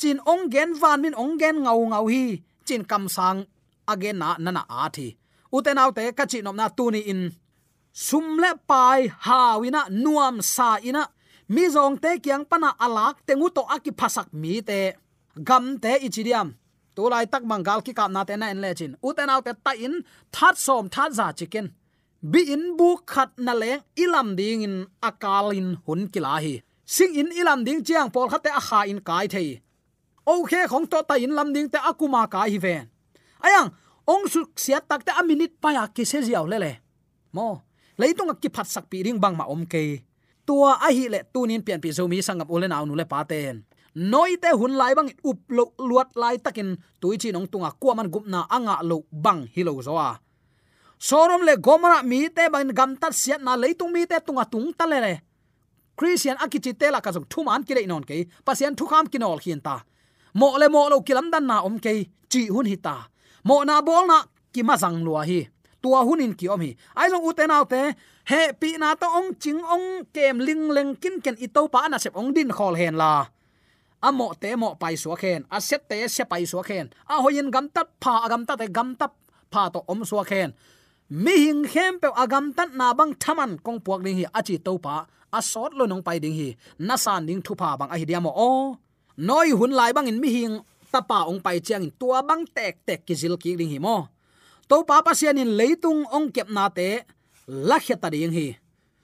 Chin 0.00 0.18
ong 0.32 0.44
gen 0.52 0.70
van 0.80 0.98
min 1.02 1.14
ong 1.22 1.34
gen 1.40 1.56
ngau 1.64 1.80
ngau 1.92 2.06
hi. 2.12 2.22
Chin 2.66 2.82
kam 2.90 3.04
sang 3.16 3.38
again 3.92 4.18
na 4.18 4.28
nana 4.44 4.62
a 4.82 4.88
thi. 4.96 5.06
Uten 5.56 5.80
autte 5.82 6.04
ka 6.18 6.24
chi 6.30 6.38
nom 6.42 6.56
na 6.56 6.66
tu 6.76 6.84
ni 6.90 7.00
in. 7.12 7.22
Sum 8.06 8.26
le 8.42 8.50
pai 8.68 9.00
hawina 9.26 9.82
nuam 10.02 10.36
sa 10.54 10.68
ina 10.88 11.02
mi 11.54 11.64
zong 11.74 11.96
te 12.02 12.10
kyang 12.24 12.44
pana 12.50 12.70
alak 12.84 13.16
te 13.26 13.32
ngu 13.34 13.48
to 13.56 13.62
aki 13.74 13.90
phasak 13.98 14.28
mi 14.40 14.52
te. 14.68 14.80
Gam 15.48 15.64
te 15.82 15.92
ichidiam 16.06 16.48
tu 16.94 17.02
lai 17.12 17.26
tak 17.32 17.44
mangal 17.50 17.80
ki 17.86 17.92
kap 17.98 18.10
na 18.14 18.20
te 18.28 18.34
na 18.36 18.46
en 18.54 18.60
le 18.64 18.70
chin. 18.78 18.92
Uten 19.08 19.32
autte 19.34 19.52
ta 19.64 19.72
in 19.86 19.94
that 20.34 20.54
som 20.64 20.84
that 20.94 21.10
za 21.18 21.26
chicken 21.38 21.66
bi 22.32 22.40
in 22.54 22.64
bu 22.78 22.88
khat 23.10 23.30
na 23.46 23.52
le 23.62 23.72
ilam 24.02 24.28
ding 24.38 24.62
in 24.66 24.76
akalin 25.08 25.68
hun 25.84 26.00
kilahi 26.12 26.54
sing 26.86 27.18
in 27.18 27.34
ilam 27.34 27.66
ding 27.66 27.82
chiang 27.82 28.08
pol 28.14 28.30
khate 28.30 28.50
a 28.54 28.62
kha 28.62 28.86
in 28.86 29.02
kai 29.02 29.26
thei 29.26 29.58
okay 30.26 30.66
khong 30.70 30.86
to 30.86 30.98
ta 31.02 31.14
in 31.18 31.34
lam 31.34 31.50
ding 31.54 31.66
te 31.66 31.78
akuma 31.78 32.26
kai 32.30 32.54
hi 32.54 32.58
ven 32.58 32.86
ayang 33.42 33.74
ong 34.06 34.26
su 34.30 34.46
sia 34.54 34.78
tak 34.78 35.02
te 35.06 35.10
a 35.10 35.22
minute 35.26 35.54
pa 35.62 35.74
ya 35.74 35.82
ki 35.90 36.02
se 36.06 36.18
jiao 36.26 36.46
le 36.46 36.58
le 36.64 36.72
mo 37.34 37.62
leitung 37.98 38.30
ki 38.42 38.48
phat 38.54 38.66
sak 38.74 38.84
pi 38.90 39.02
ring 39.06 39.18
bang 39.18 39.34
ma 39.34 39.50
om 39.50 39.66
ke 39.66 40.06
tua 40.46 40.78
a 40.86 40.88
hi 40.94 41.10
le 41.10 41.26
tunin 41.34 41.62
pian 41.66 41.82
pi 41.82 41.90
zomi 41.90 42.22
sangam 42.22 42.46
ole 42.54 42.66
aw 42.70 42.84
nu 42.86 42.94
le 42.94 43.04
pa 43.12 43.26
ten 43.30 43.66
noi 43.94 44.38
te 44.42 44.50
hun 44.58 44.74
lai 44.80 44.94
bang 44.98 45.10
up 45.30 45.40
lo 45.56 45.64
luat 45.88 46.10
lai 46.22 46.38
takin 46.38 46.78
tui 47.00 47.18
chi 47.18 47.34
nong 47.34 47.50
tunga 47.50 47.70
kwa 47.80 47.92
man 47.98 48.10
gup 48.14 48.26
na 48.30 48.46
anga 48.56 48.78
lo 48.90 49.02
bang 49.10 49.40
hi 49.54 49.62
lo 49.66 49.72
zo 49.86 49.94
a 49.98 50.10
à. 50.10 50.12
sorom 50.98 51.42
le 51.48 51.54
gomara 51.66 51.98
mi 52.10 52.30
te 52.36 52.44
bang 52.54 52.70
gam 52.78 52.90
tat 53.00 53.14
siat 53.14 53.40
na 53.46 53.52
leitung 53.62 53.90
mi 53.94 54.06
te 54.10 54.16
tunga 54.26 54.44
tung 54.52 54.70
ta 54.78 54.86
le 54.86 54.98
le 55.06 55.14
christian 55.96 56.36
akichi 56.36 56.72
tela 56.80 57.00
ka 57.00 57.10
jong 57.12 57.26
thuman 57.32 57.64
ki 57.66 57.74
le 57.74 57.82
non 57.86 58.04
ke 58.04 58.26
pasian 58.44 58.76
thukham 58.78 59.06
kinol 59.12 59.40
hian 59.44 59.60
ta. 59.60 59.76
Mo 60.34 60.56
le 60.60 60.68
mo 60.68 60.88
lo 60.92 61.00
kilam 61.00 61.30
dan 61.32 61.46
na 61.46 61.62
om 61.66 61.78
ke 61.78 61.92
chi 62.28 62.42
hun 62.54 62.66
hi 62.66 62.76
ta. 62.76 62.96
Mo 63.44 63.64
na 63.64 63.80
bol 63.80 64.06
na 64.06 64.18
ki 64.52 64.62
ma 64.62 64.76
jang 64.76 65.00
lua 65.06 65.22
hi. 65.24 65.40
Tua 65.82 66.00
hun 66.04 66.20
in 66.20 66.34
ki 66.34 66.46
om 66.48 66.60
hi. 66.60 66.70
Ai 66.96 67.08
jong 67.10 67.24
uten 67.28 67.50
autte 67.50 67.82
he, 68.30 68.40
pi 68.60 68.76
na 68.78 68.94
to 68.94 69.06
ong 69.18 69.30
ching 69.42 69.62
ong 69.74 70.04
kem 70.14 70.38
ling 70.46 70.68
leng 70.76 70.92
kin 71.02 71.20
ken 71.24 71.36
i 71.38 71.46
to 71.46 71.68
pa 71.68 71.88
na 71.88 71.98
sep 71.98 72.16
ong 72.16 72.34
din 72.36 72.50
khol 72.50 72.74
hen 72.76 72.96
la. 73.02 73.26
Amo 74.02 74.34
te 74.40 74.56
mo 74.56 74.74
pai 74.76 74.94
su 74.96 75.10
khen, 75.16 75.46
a 75.50 75.60
set 75.60 75.88
te 75.88 75.96
se 76.08 76.24
pai 76.24 76.44
su 76.46 76.60
khen, 76.62 76.90
a 77.08 77.22
hoyin 77.24 77.50
gam 77.50 77.68
tat 77.74 77.88
pha, 78.02 78.28
gam 78.28 78.44
tat 78.46 78.60
e 78.60 78.68
gam 78.68 78.94
tat 79.00 79.12
pha 79.52 79.70
to 79.72 79.80
om 79.88 80.04
su 80.04 80.16
khen 80.30 80.52
mi 81.08 81.34
hing 81.46 81.62
khem 81.72 82.00
pe 82.02 82.08
agam 82.22 82.52
tat 82.56 82.74
na 82.74 82.90
bang 82.94 83.14
thaman 83.22 83.58
kong 83.62 83.78
puak 83.84 84.02
ding 84.02 84.18
hi, 84.18 84.26
achi 84.34 84.58
to 84.58 84.78
pa 84.78 85.06
a 85.32 85.40
sot 85.42 85.72
lo 85.78 85.86
nong 85.86 86.02
pai 86.02 86.18
ding 86.18 86.34
hi 86.34 86.48
na 86.78 86.96
san 86.96 87.26
ding 87.26 87.42
thu 87.42 87.54
pa 87.54 87.76
bang 87.78 87.90
a 87.94 87.96
hi 87.98 88.04
diamo. 88.04 88.30
O, 88.34 88.76
noi 89.16 89.50
hun 89.58 89.70
lai 89.70 89.92
bang 89.92 90.08
in 90.10 90.20
mi 90.20 90.28
hing, 90.36 90.54
tapa 90.92 91.18
ong 91.30 91.40
pai 91.40 91.60
chiang 91.60 91.82
in 91.86 91.92
tua 92.00 92.22
bang 92.22 92.42
tek 92.56 92.74
tek 92.86 93.06
ki 93.06 93.14
zil 93.14 93.36
ki 93.36 93.56
ding 93.56 93.70
hi 93.70 93.78
mo. 93.78 94.08
To 94.68 94.82
pa 94.82 95.02
pa 95.06 95.14
sian 95.14 95.38
in 95.38 95.54
leitung 95.58 96.02
ong 96.10 96.26
kep 96.34 96.50
na 96.50 96.66
te 96.68 96.88
la 97.46 97.78
khia 97.78 97.96
ta 98.02 98.08
ding 98.10 98.34
hi. 98.34 98.58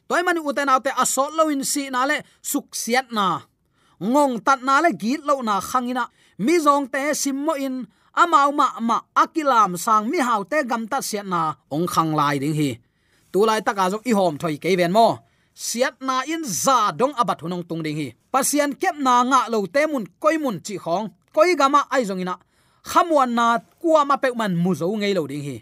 Toy 0.09 0.23
mani 0.27 0.41
uten 0.43 0.69
autte 0.69 0.91
a 1.03 1.05
sot 1.07 1.31
lo 1.39 1.49
in 1.55 1.63
si 1.65 1.87
na 1.91 2.03
le, 2.11 2.19
suk 2.43 2.75
siat 2.75 3.15
na. 3.15 3.47
Ngong 4.03 4.43
tat 4.43 4.61
na 4.67 4.83
le, 4.83 4.91
git 4.91 5.23
lo 5.23 5.39
na 5.47 5.63
khangina. 5.63 6.05
Mi 6.43 6.59
zong 6.59 6.91
te, 6.91 7.15
sim 7.15 7.39
mo 7.47 7.55
in 7.55 7.87
amau 8.15 8.53
ma 8.53 8.67
ma 8.81 9.01
akilam 9.15 9.77
sang 9.77 10.09
mi 10.11 10.19
hau 10.19 10.45
te 10.45 10.63
gam 10.71 10.87
ta 10.87 10.99
siat 11.01 11.27
na. 11.27 11.55
Ong 11.71 11.87
khang 11.87 12.13
lai 12.15 12.39
ding 12.39 12.55
hi. 12.55 12.71
Tu 13.33 13.41
lai 13.49 13.61
ta 13.67 13.73
ka 13.73 13.91
zo 13.93 13.99
i 14.05 14.13
hom 14.13 14.37
thoi 14.39 14.57
ke 14.63 14.77
ven 14.77 14.93
mo. 14.93 15.19
Siat 15.55 16.01
na 16.01 16.23
in 16.29 16.45
za 16.45 16.93
dong 16.93 17.15
abat 17.17 17.41
hunong 17.43 17.65
tung 17.69 17.83
ding 17.83 17.97
hi. 17.97 18.09
Pasian 18.33 18.73
kep 18.73 18.97
na 18.97 19.15
nga 19.25 19.41
lo 19.53 19.67
te 19.67 19.87
mun 19.87 20.05
koi 20.23 20.37
mun 20.39 20.61
chi 20.67 20.77
khong. 20.85 21.07
Koi 21.35 21.55
gama 21.61 21.81
ai 21.95 22.05
jong 22.09 22.21
ina. 22.25 22.37
Khamwan 22.91 23.31
na 23.39 23.47
kwa 23.81 24.05
ma 24.05 24.17
pe 24.17 24.29
man 24.37 24.57
mu 24.57 24.75
zo 24.75 24.87
ngei 24.89 25.15
lo 25.15 25.27
ding 25.27 25.45
hi. 25.49 25.57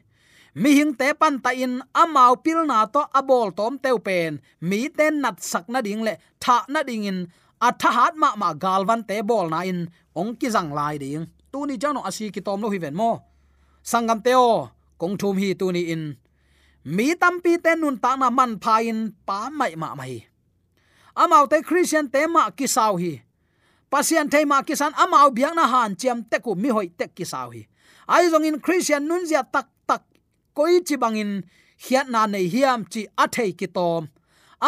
Mi 0.54 0.70
hing 0.78 0.94
te 0.98 1.14
pan 1.14 1.38
ta 1.44 1.50
in 1.54 1.82
amau 1.94 2.34
pil 2.44 2.66
na 2.66 2.86
to 2.86 3.02
abol 3.18 3.48
tom 3.58 3.78
teu 3.78 3.98
pen. 3.98 4.40
Mi 4.60 4.88
ten 4.88 5.20
nat 5.22 5.38
sak 5.50 5.64
na 5.72 5.80
ding 5.86 6.02
le 6.06 6.14
tha 6.42 6.56
na 6.68 6.82
ding 6.82 7.04
in. 7.10 7.18
Athahat 7.62 8.14
ma 8.16 8.34
ma 8.40 8.50
galvan 8.54 9.02
te 9.08 9.22
bol 9.22 9.46
na 9.50 9.60
in. 9.70 9.80
Ong 10.16 10.34
ki 10.38 10.48
jang 10.54 10.70
lai 10.78 10.98
ding 10.98 11.26
tu 11.52 11.66
ni 11.66 11.74
jano 11.82 12.00
asi 12.08 12.30
ki 12.34 12.40
tom 12.46 12.60
lo 12.62 12.68
hi 12.70 12.78
ven 12.78 12.94
mo. 12.94 13.10
Sangam 13.90 14.20
teo 14.26 14.70
kong 15.00 15.16
thum 15.20 15.36
hi 15.42 15.54
tu 15.60 15.72
ni 15.72 15.82
in. 15.94 16.02
Mi 16.84 17.14
tampi 17.14 17.52
te 17.64 17.72
nun 17.76 17.96
ta 17.98 18.16
na 18.16 18.30
man 18.30 18.52
phain 18.64 19.12
pa 19.26 19.50
mai 19.58 19.74
ma 19.76 19.94
mai. 19.94 20.14
Amau 21.22 21.44
te 21.50 21.62
christian 21.68 22.06
te 22.08 22.26
ma 22.26 22.50
ki 22.50 22.66
sau 22.66 22.96
hi. 22.96 23.12
Pasian 23.90 24.30
te 24.32 24.44
ma 24.50 24.62
ki 24.62 24.74
san 24.80 24.94
amau 25.02 25.28
biak 25.36 25.54
na 25.58 25.64
han 25.72 25.96
chiam 26.00 26.18
te 26.30 26.38
ku 26.44 26.54
mi 26.54 26.68
hoi 26.76 26.88
te 26.98 27.06
ki 27.16 27.24
sau 27.32 27.50
hi. 27.54 27.62
Ai 28.08 28.30
zong 28.32 28.46
in 28.48 28.58
christian 28.64 29.02
nun 29.08 29.26
zia 29.26 29.42
tak 29.54 29.68
tak 29.88 30.02
koi 30.56 30.80
chi 30.86 30.96
bangin 30.96 31.42
hiat 31.84 32.06
na 32.12 32.26
nei 32.26 32.46
hiam 32.52 32.80
chi 32.92 33.06
athei 33.22 33.50
ki 33.58 33.66
tom. 33.76 34.08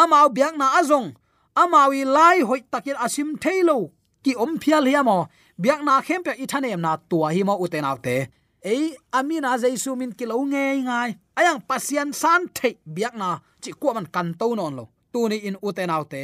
Amau 0.01 0.27
biak 0.35 0.53
na 0.59 0.67
azong 0.79 1.09
amawi 1.55 2.05
lai 2.05 2.41
hoi 2.41 2.61
takin 2.71 2.97
asim 2.97 3.37
thailo 3.37 3.93
ki 4.23 4.35
om 4.35 4.57
phial 4.61 4.85
hiamo 4.85 5.29
biak 5.63 5.81
na 5.87 5.93
khem 6.05 6.21
pe 6.25 6.31
ithanem 6.43 6.79
na 6.85 6.91
tua 7.09 7.27
hi 7.35 7.41
mo 7.47 7.55
uten 7.63 7.85
autte 7.91 8.15
ei, 8.63 8.95
amina 9.11 9.57
jaisu 9.57 9.95
min 9.95 10.13
kilo 10.15 10.37
nge 10.45 10.65
ngai. 10.87 11.11
Ayang 11.35 11.61
pasian 11.67 12.13
san 12.13 12.41
the 12.55 12.69
biak 12.95 13.15
na 13.15 13.39
chi 13.61 13.71
ko 13.81 13.93
man 13.93 14.07
kan 14.15 14.33
to 14.39 14.55
non 14.55 14.75
lo. 14.77 14.85
Tu 15.13 15.29
ni 15.29 15.37
in 15.47 15.57
uten 15.67 15.89
autte 15.89 16.21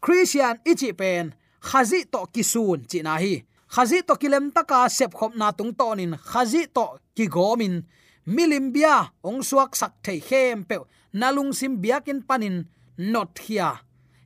christian 0.00 0.56
ichi 0.70 0.92
pen. 0.92 1.34
Khazi 1.68 2.04
to 2.12 2.20
kisun 2.34 2.80
chi 2.90 2.98
na 3.02 3.14
hi. 3.22 3.34
Khazi 3.74 3.98
to 4.08 4.14
kilem 4.14 4.46
taka 4.54 4.88
sep 4.88 5.12
khop 5.18 5.32
na 5.36 5.52
tung 5.52 5.72
tonin 5.78 6.12
khazi 6.30 6.62
to 6.76 6.84
ki 7.16 7.26
gomin 7.34 7.74
milim 8.26 8.72
bia, 8.74 8.96
ong 9.24 9.42
suak 9.48 9.76
sak 9.80 9.92
thei 10.04 10.20
khem 10.28 10.64
pe. 10.68 10.76
Nalung 11.20 11.52
sim 11.58 11.76
biakin 11.82 12.20
panin 12.28 12.56
not 13.12 13.38
hia. 13.44 13.68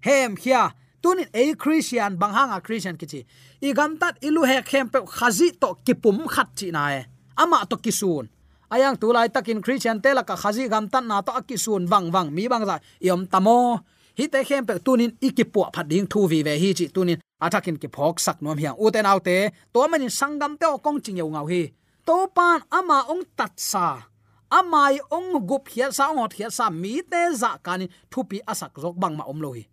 Hem 0.07 0.37
hia 0.43 0.63
tunin 1.07 1.31
ei 1.31 1.55
christian 1.55 2.19
banghanga 2.19 2.59
christian 2.67 2.97
kichi 2.99 3.21
i 3.63 3.71
gamtat 3.79 4.15
ilu 4.27 4.43
he 4.51 4.59
khem 4.71 4.87
pe 4.93 4.99
khazi 5.17 5.49
to 5.63 5.69
kipum 5.87 6.19
khat 6.35 6.49
chi 6.59 6.69
na 6.77 6.83
e 6.99 7.01
ama 7.43 7.59
to 7.71 7.77
kisun 7.85 8.27
ayang 8.75 8.97
tulai 9.01 9.29
takin 9.35 9.63
christian 9.65 10.03
tela 10.03 10.23
ka 10.29 10.35
khazi 10.43 10.65
gamtat 10.73 11.05
na 11.11 11.23
to 11.27 11.31
akisun 11.39 11.83
wang 11.93 12.07
wang 12.15 12.29
mi 12.37 12.45
bang 12.51 12.65
za 12.71 12.77
yom 13.09 13.23
tamo 13.33 13.59
hi 14.19 14.25
te 14.33 14.41
khem 14.49 14.67
pe 14.69 14.75
tunin 14.87 15.13
ikipu 15.27 15.61
phat 15.75 15.87
ding 15.91 16.07
thu 16.13 16.21
vi 16.31 16.39
ve 16.47 16.55
hi 16.63 16.71
chi 16.79 16.87
tunin 16.95 17.19
athakin 17.45 17.77
ki 17.83 17.89
phok 17.95 18.17
sak 18.27 18.39
nom 18.43 18.59
hiang 18.63 18.77
uten 18.85 19.07
autte 19.13 19.37
to 19.73 19.81
manin 19.91 20.13
sangam 20.19 20.53
te 20.61 20.67
kong 20.85 20.99
ching 21.05 21.19
yau 21.21 21.31
ngau 21.35 21.47
hi 21.53 21.63
to 22.07 22.17
pan 22.37 22.59
ama 22.79 22.99
ong 23.13 23.23
tat 23.39 23.55
sa 23.71 23.87
amai 24.59 24.99
ong 25.17 25.31
gup 25.49 25.65
hiat 25.73 25.91
sa 25.99 26.05
ngot 26.17 26.33
hiat 26.39 26.53
sa 26.59 26.67
mi 26.83 26.95
te 27.11 27.23
za 27.41 27.51
kanin 27.65 27.91
thupi 28.11 28.37
asak 28.51 28.73
jok 28.83 28.97
bang 29.03 29.15
ma 29.19 29.25
om 29.33 29.39
lo 29.45 29.53
hi 29.59 29.65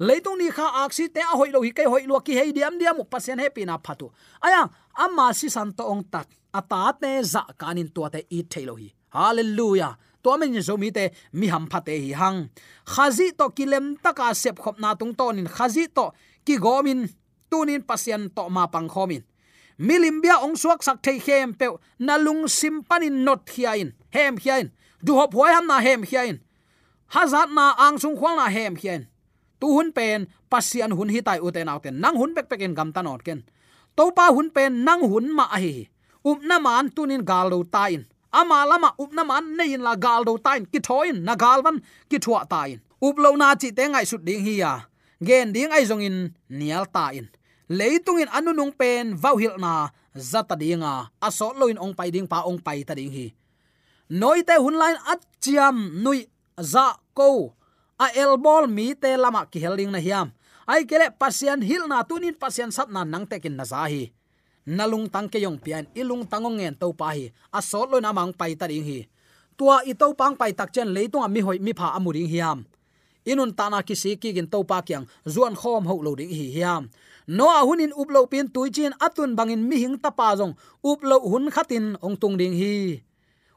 leitung 0.00 0.38
ni 0.40 0.48
kha 0.48 0.66
aksi 0.84 1.12
te 1.14 1.20
a 1.20 1.36
hoi 1.36 1.50
lo 1.52 1.60
hi 1.60 1.70
kai 1.76 1.84
hoi 1.84 2.04
lo 2.08 2.20
ki 2.26 2.34
hei 2.38 2.52
diam 2.56 2.78
diam 2.80 3.04
pasien 3.12 3.38
happy 3.38 3.64
na 3.68 3.76
phatu 3.86 4.08
aya 4.40 4.62
amma 5.04 5.26
si 5.38 5.48
san 5.52 5.72
to 5.76 5.84
ong 5.92 6.04
tat 6.12 6.28
ata 6.58 6.80
te 7.00 7.10
za 7.32 7.42
kanin 7.60 7.88
to 7.94 8.08
te 8.14 8.24
i 8.36 8.40
thailo 8.52 8.74
hi 8.80 8.88
hallelujah 9.12 9.92
to 10.22 10.36
men 10.40 10.56
zo 10.62 10.76
mi 10.76 10.90
te 10.90 11.04
mi 11.32 11.46
ham 11.52 11.68
phate 11.72 11.92
hi 12.04 12.12
hang 12.20 12.38
khazi 12.92 13.26
to 13.38 13.50
kilem 13.56 13.86
taka 14.04 14.34
sep 14.34 14.56
khop 14.62 14.80
na 14.80 14.94
tung 14.94 15.14
tonin 15.18 15.48
khazi 15.56 15.84
to 15.96 16.06
ki 16.46 16.56
gomin 16.64 17.00
tunin 17.50 17.82
pasien 17.88 18.22
to 18.36 18.48
ma 18.48 18.66
pang 18.66 18.88
khomin 18.88 19.22
milim 19.78 20.16
bia 20.22 20.36
ong 20.44 20.56
suak 20.56 20.80
sak 20.82 20.98
thei 21.04 21.18
khem 21.26 21.52
pe 21.60 21.66
nalung 22.06 22.48
sim 22.48 22.76
panin 22.88 23.24
not 23.24 23.44
hiain 23.52 23.92
hem 24.16 24.34
hiain 24.42 24.66
du 25.04 25.12
hop 25.20 25.32
huai 25.36 25.52
ham 25.56 25.66
na 25.66 25.76
hem 25.86 26.02
hiain 26.08 26.36
hazat 27.14 27.48
na 27.56 27.64
ang 27.84 27.96
sung 28.02 28.16
khwal 28.16 28.36
na 28.40 28.48
hem 28.48 28.76
hiain 28.80 29.04
tu 29.60 29.66
hun 29.76 29.92
pen, 29.92 30.26
pasian 30.50 30.92
hun 30.98 31.08
hi 31.14 31.20
tai 31.20 31.38
uten 31.46 31.68
auten. 31.68 32.00
Nang 32.02 32.16
hun 32.20 32.34
bek 32.36 32.48
pek 32.50 32.62
en 32.66 32.74
gam 32.74 32.92
tanot 32.92 33.22
ken 33.26 33.40
to 33.96 34.04
pa 34.16 34.32
hun 34.36 34.48
pen, 34.50 34.84
nang 34.86 35.02
hun 35.10 35.26
ma 35.38 35.44
a 35.56 35.58
hi 35.64 35.88
up 36.24 36.40
na 36.42 36.58
man 36.58 36.90
tunin 36.94 37.24
gal 37.24 37.50
do 37.50 37.64
ta 37.64 37.84
in 37.94 38.04
ama 38.32 38.66
lama 38.70 38.90
up 39.02 39.12
na 39.12 39.24
man 39.24 39.56
nei 39.56 39.72
in 39.74 39.82
la 39.82 39.94
gal 39.96 40.24
do 40.24 40.36
ta 40.44 40.52
in 40.58 40.64
ki 40.72 40.80
thoin 40.88 41.16
na 41.26 41.34
gal 41.42 41.60
van 41.66 41.76
ki 42.10 42.18
thua 42.24 42.44
ta 42.52 42.60
in 42.72 42.80
up 43.06 43.16
lo 43.22 43.30
na 43.40 43.54
chi 43.60 43.68
te 43.76 43.84
ngai 43.88 44.06
sut 44.10 44.22
ding 44.24 44.44
hi 44.46 44.54
ya. 44.62 44.72
Gen 45.26 45.52
ding 45.52 45.72
ai 45.76 45.84
zong 45.90 46.04
in 46.08 46.16
nial 46.48 46.84
ta 46.94 47.04
in 47.18 47.26
leitung 47.68 48.20
in 48.22 48.30
anu 48.36 48.52
nung 48.52 48.72
pen, 48.80 49.14
vau 49.22 49.36
hil 49.36 49.56
na 49.64 49.72
zata 50.30 50.54
dinga 50.62 50.94
aso 51.26 51.52
loin 51.60 51.78
ong 51.84 51.94
pai 51.98 52.10
ding 52.14 52.26
pa 52.32 52.38
ong 52.48 52.60
pai 52.66 52.82
ta 52.88 52.94
ding 52.98 53.12
hi. 53.16 53.26
Noi 54.10 54.42
te 54.48 54.54
hun 54.58 54.74
lain 54.74 54.98
at 55.12 55.20
chiam 55.42 55.76
nui 56.02 56.26
za 56.58 56.86
ko 57.14 57.54
a 58.00 58.08
elbol 58.16 58.64
mi 58.64 58.96
te 58.96 59.12
lama 59.20 59.44
ki 59.44 59.60
helding 59.60 59.92
na 59.92 60.00
hiam. 60.00 60.32
Ai 60.64 60.88
kele 60.88 61.12
pasien 61.12 61.60
hil 61.60 61.84
na 61.84 62.00
tunin 62.00 62.32
pasien 62.32 62.72
sat 62.72 62.88
na 62.88 63.04
nang 63.04 63.28
tekin 63.28 63.52
na 63.52 63.68
zahi. 63.68 64.08
Nalung 64.64 65.12
tang 65.12 65.28
ke 65.28 65.36
yong 65.36 65.60
pian, 65.60 65.84
ilung 65.92 66.24
tangong 66.24 66.56
ngen 66.56 66.80
to 66.80 66.96
pa 66.96 67.12
hi. 67.12 67.28
A 67.52 67.60
sol 67.60 67.92
lo 67.92 68.00
na 68.00 68.16
mang 68.16 68.32
pai 68.32 68.56
ta 68.56 68.64
ding 68.64 68.84
hi. 68.84 69.04
Tua 69.58 69.84
i 69.84 69.92
to 69.92 70.16
pang 70.16 70.32
pai 70.32 70.56
tak 70.56 70.72
chen 70.72 70.88
leitung 70.96 71.28
mi 71.28 71.44
hoi 71.44 71.60
mi 71.60 71.76
pha 71.76 71.92
amuring 71.96 72.28
hiam. 72.28 72.64
Inun 73.28 73.52
tana 73.52 73.84
ki 73.84 73.92
si 73.92 74.16
ki 74.16 74.32
gin 74.32 74.48
to 74.48 74.64
pa 74.64 74.80
kyang, 74.80 75.04
zuan 75.28 75.52
khom 75.52 75.84
ho 75.84 76.00
lo 76.00 76.16
ding 76.16 76.32
hi 76.32 76.56
hiam. 76.56 76.88
No 77.28 77.52
a 77.52 77.60
hunin 77.68 77.92
uplo 77.92 78.24
pin 78.24 78.48
tuichin 78.48 78.96
atun 78.96 79.36
bangin 79.36 79.60
mi 79.60 79.76
hing 79.76 80.00
ta 80.00 80.08
pa 80.08 80.32
jong 80.38 80.56
uplo 80.80 81.20
hun 81.28 81.52
khatin 81.52 82.00
ong 82.00 82.16
tung 82.16 82.40
ding 82.40 82.56
hi. 82.56 83.04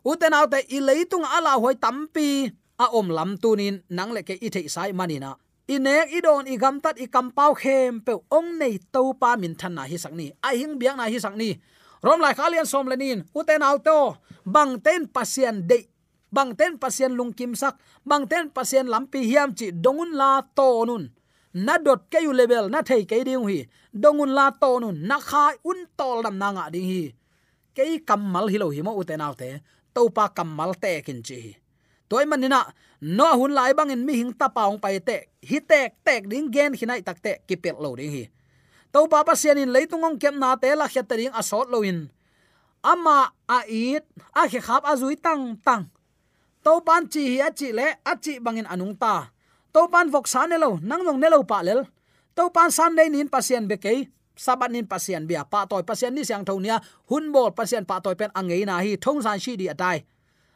Uten 0.04 0.36
autte 0.36 0.60
i 0.68 0.84
leitung 0.84 1.24
ala 1.24 1.56
hoi 1.56 1.80
tampi 1.80 2.52
a 2.78 2.86
om 3.00 3.08
lam 3.10 3.38
tunin 3.38 3.82
nang 3.90 4.12
le 4.16 4.22
ke 4.28 4.36
i 4.42 4.50
thei 4.50 4.68
sai 4.68 4.92
manina 4.92 5.38
inek 5.68 6.12
idon 6.12 6.44
igam 6.48 6.84
tat 6.84 7.00
ikam 7.00 7.32
pau 7.32 7.56
khem 7.56 8.04
pe 8.04 8.14
ong 8.28 8.60
nei 8.60 8.76
to 8.92 9.16
pa 9.16 9.36
min 9.40 9.56
than 9.56 9.76
na 9.76 9.84
hi 9.88 9.98
sak 9.98 10.14
ni. 10.14 10.32
Ai 10.44 10.60
hing 10.60 10.76
biang 10.80 10.98
na 10.98 11.08
hi 11.08 11.20
sak 11.20 11.36
ni. 11.40 11.56
Rom 12.04 12.20
lai 12.20 12.34
khalian 12.36 12.68
som 12.68 12.88
lenin 12.88 13.24
uten 13.32 13.64
auto 13.64 14.20
bang 14.46 14.80
ten 14.84 15.08
pasien 15.08 15.68
de. 15.70 15.88
Bang 16.34 16.52
ten 16.58 16.78
pasien 16.82 17.14
lung 17.16 17.32
kim 17.32 17.56
sak. 17.56 17.78
Bang 18.06 18.28
ten 18.28 18.50
pasien 18.50 18.88
lampi 18.94 19.20
hiam 19.30 19.54
chi 19.58 19.72
dongun 19.72 20.12
la 20.20 20.42
to 20.58 20.86
nun. 20.86 21.04
Na 21.54 21.78
dot 21.78 22.10
ke 22.12 22.20
yu 22.26 22.34
level 22.34 22.66
na 22.74 22.82
thei 22.82 23.06
ke 23.06 23.24
ding 23.24 23.46
hi. 23.48 23.60
Dongun 23.94 24.34
la 24.38 24.50
to 24.50 24.80
nun. 24.82 25.08
Na 25.08 25.18
khai 25.20 25.56
un 25.64 25.80
tol 25.98 26.24
dam 26.26 26.36
na 26.42 26.48
nga 26.52 26.66
ding 26.74 26.88
hi. 26.92 27.04
Ke 27.76 28.02
kamal 28.04 28.50
hi 28.52 28.58
lo 28.58 28.68
hi 28.76 28.82
mo 28.82 28.92
uten 29.00 29.22
autte 29.22 29.62
to 29.94 30.10
pa 30.10 30.26
kamal 30.38 30.74
te 30.74 31.02
kin 31.06 31.22
chi 31.22 31.63
toy 32.14 32.30
manina 32.30 32.70
no 33.02 33.26
hun 33.42 33.58
lai 33.58 33.74
bangin 33.74 34.06
mi 34.06 34.14
hing 34.22 34.34
ta 34.38 34.46
paung 34.46 34.78
pai 34.78 35.02
te, 35.02 35.34
hi 35.42 35.58
tek 35.58 35.98
tek 36.06 36.30
ding 36.30 36.54
gen 36.54 36.78
khinai 36.78 37.02
tak 37.02 37.18
te 37.26 37.42
kipel 37.50 37.82
lo 37.82 37.98
ding 37.98 38.14
hi. 38.14 38.24
To 38.94 39.10
pa 39.10 39.26
pa 39.26 39.34
sian 39.34 39.58
in 39.58 39.74
leitung 39.74 40.06
ong 40.06 40.22
kem 40.22 40.38
na 40.38 40.54
te 40.54 40.70
la 40.78 40.86
khat 40.86 41.10
ding 41.10 41.34
asot 41.34 41.74
lo 41.74 41.82
in. 41.82 42.14
Ama 42.86 43.34
a 43.50 43.60
it, 43.66 44.06
a 44.38 44.46
khe 44.46 44.62
khap 44.62 44.86
a 44.86 44.94
tang 45.26 45.58
tang. 45.66 45.90
To 46.62 46.86
pan 46.86 47.10
chi 47.10 47.24
hi 47.34 47.38
a 47.42 47.50
chi 47.50 47.74
le, 47.74 47.88
a 48.06 48.14
chi 48.24 48.38
bangin 48.38 48.70
anung 48.70 48.94
ta. 48.94 49.34
To 49.74 49.90
pan 49.90 50.14
vok 50.14 50.30
sa 50.30 50.46
ne 50.46 50.58
lo, 50.62 50.78
nang 50.90 51.02
nong 51.02 51.20
ne 51.20 51.28
lo 51.34 51.42
pa 51.42 51.66
lel. 51.66 51.82
To 52.38 52.54
pan 52.54 52.70
san 52.70 52.94
nin 52.94 53.28
pasien 53.34 53.66
be 53.66 53.78
ke 53.82 53.94
sabat 54.38 54.70
nin 54.70 54.86
pasien 54.86 55.26
bia, 55.26 55.42
pa 55.46 55.66
toy 55.66 55.82
pasien 55.82 56.14
ni 56.14 56.22
siang 56.26 56.46
thonia 56.46 56.78
hun 57.10 57.34
bol 57.34 57.50
pasien 57.58 57.86
pa 57.86 57.98
toy 58.02 58.14
pen 58.14 58.30
angei 58.38 58.66
na 58.66 58.78
hi, 58.86 58.98
thong 59.02 59.22
san 59.26 59.40
shi 59.40 59.58
di 59.58 59.66
atai 59.70 60.06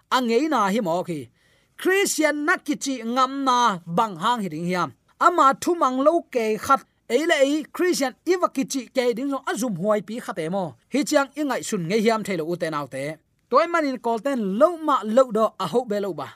angei 0.09 0.49
na 0.49 0.69
hi 0.69 0.79
mo 0.81 1.03
khi 1.03 1.29
christian 1.77 2.45
nakichi 2.45 3.03
ngamna 3.05 3.81
bang 3.85 4.15
hang 4.17 4.41
hi 4.41 4.49
ding 4.49 4.65
hiam. 4.65 4.89
Ama 5.19 5.53
thumang 5.61 6.03
lo 6.03 6.21
ke 6.33 6.57
khat. 6.57 6.81
Eile 7.09 7.39
ei, 7.39 7.63
christian 7.63 8.13
iwakichi 8.25 8.91
ke 8.91 9.15
ding 9.15 9.29
so 9.29 9.39
azum 9.47 9.77
huai 9.77 10.01
pi 10.01 10.19
khate 10.19 10.51
mo. 10.51 10.75
Hi 10.93 11.03
chang 11.03 11.29
ingai 11.39 11.63
sun 11.63 11.87
nge 11.87 11.97
hiam 12.03 12.21
thelo 12.23 12.43
uten 12.51 12.73
autte 12.73 13.17
toy 13.49 13.65
manin 13.67 13.97
kolten 13.99 14.59
lo 14.59 14.75
ma 14.77 14.99
lo 15.03 15.31
do 15.31 15.45
a 15.59 15.65
ho 15.67 15.85
be 15.85 15.99
lo 15.99 16.13
ba. 16.13 16.27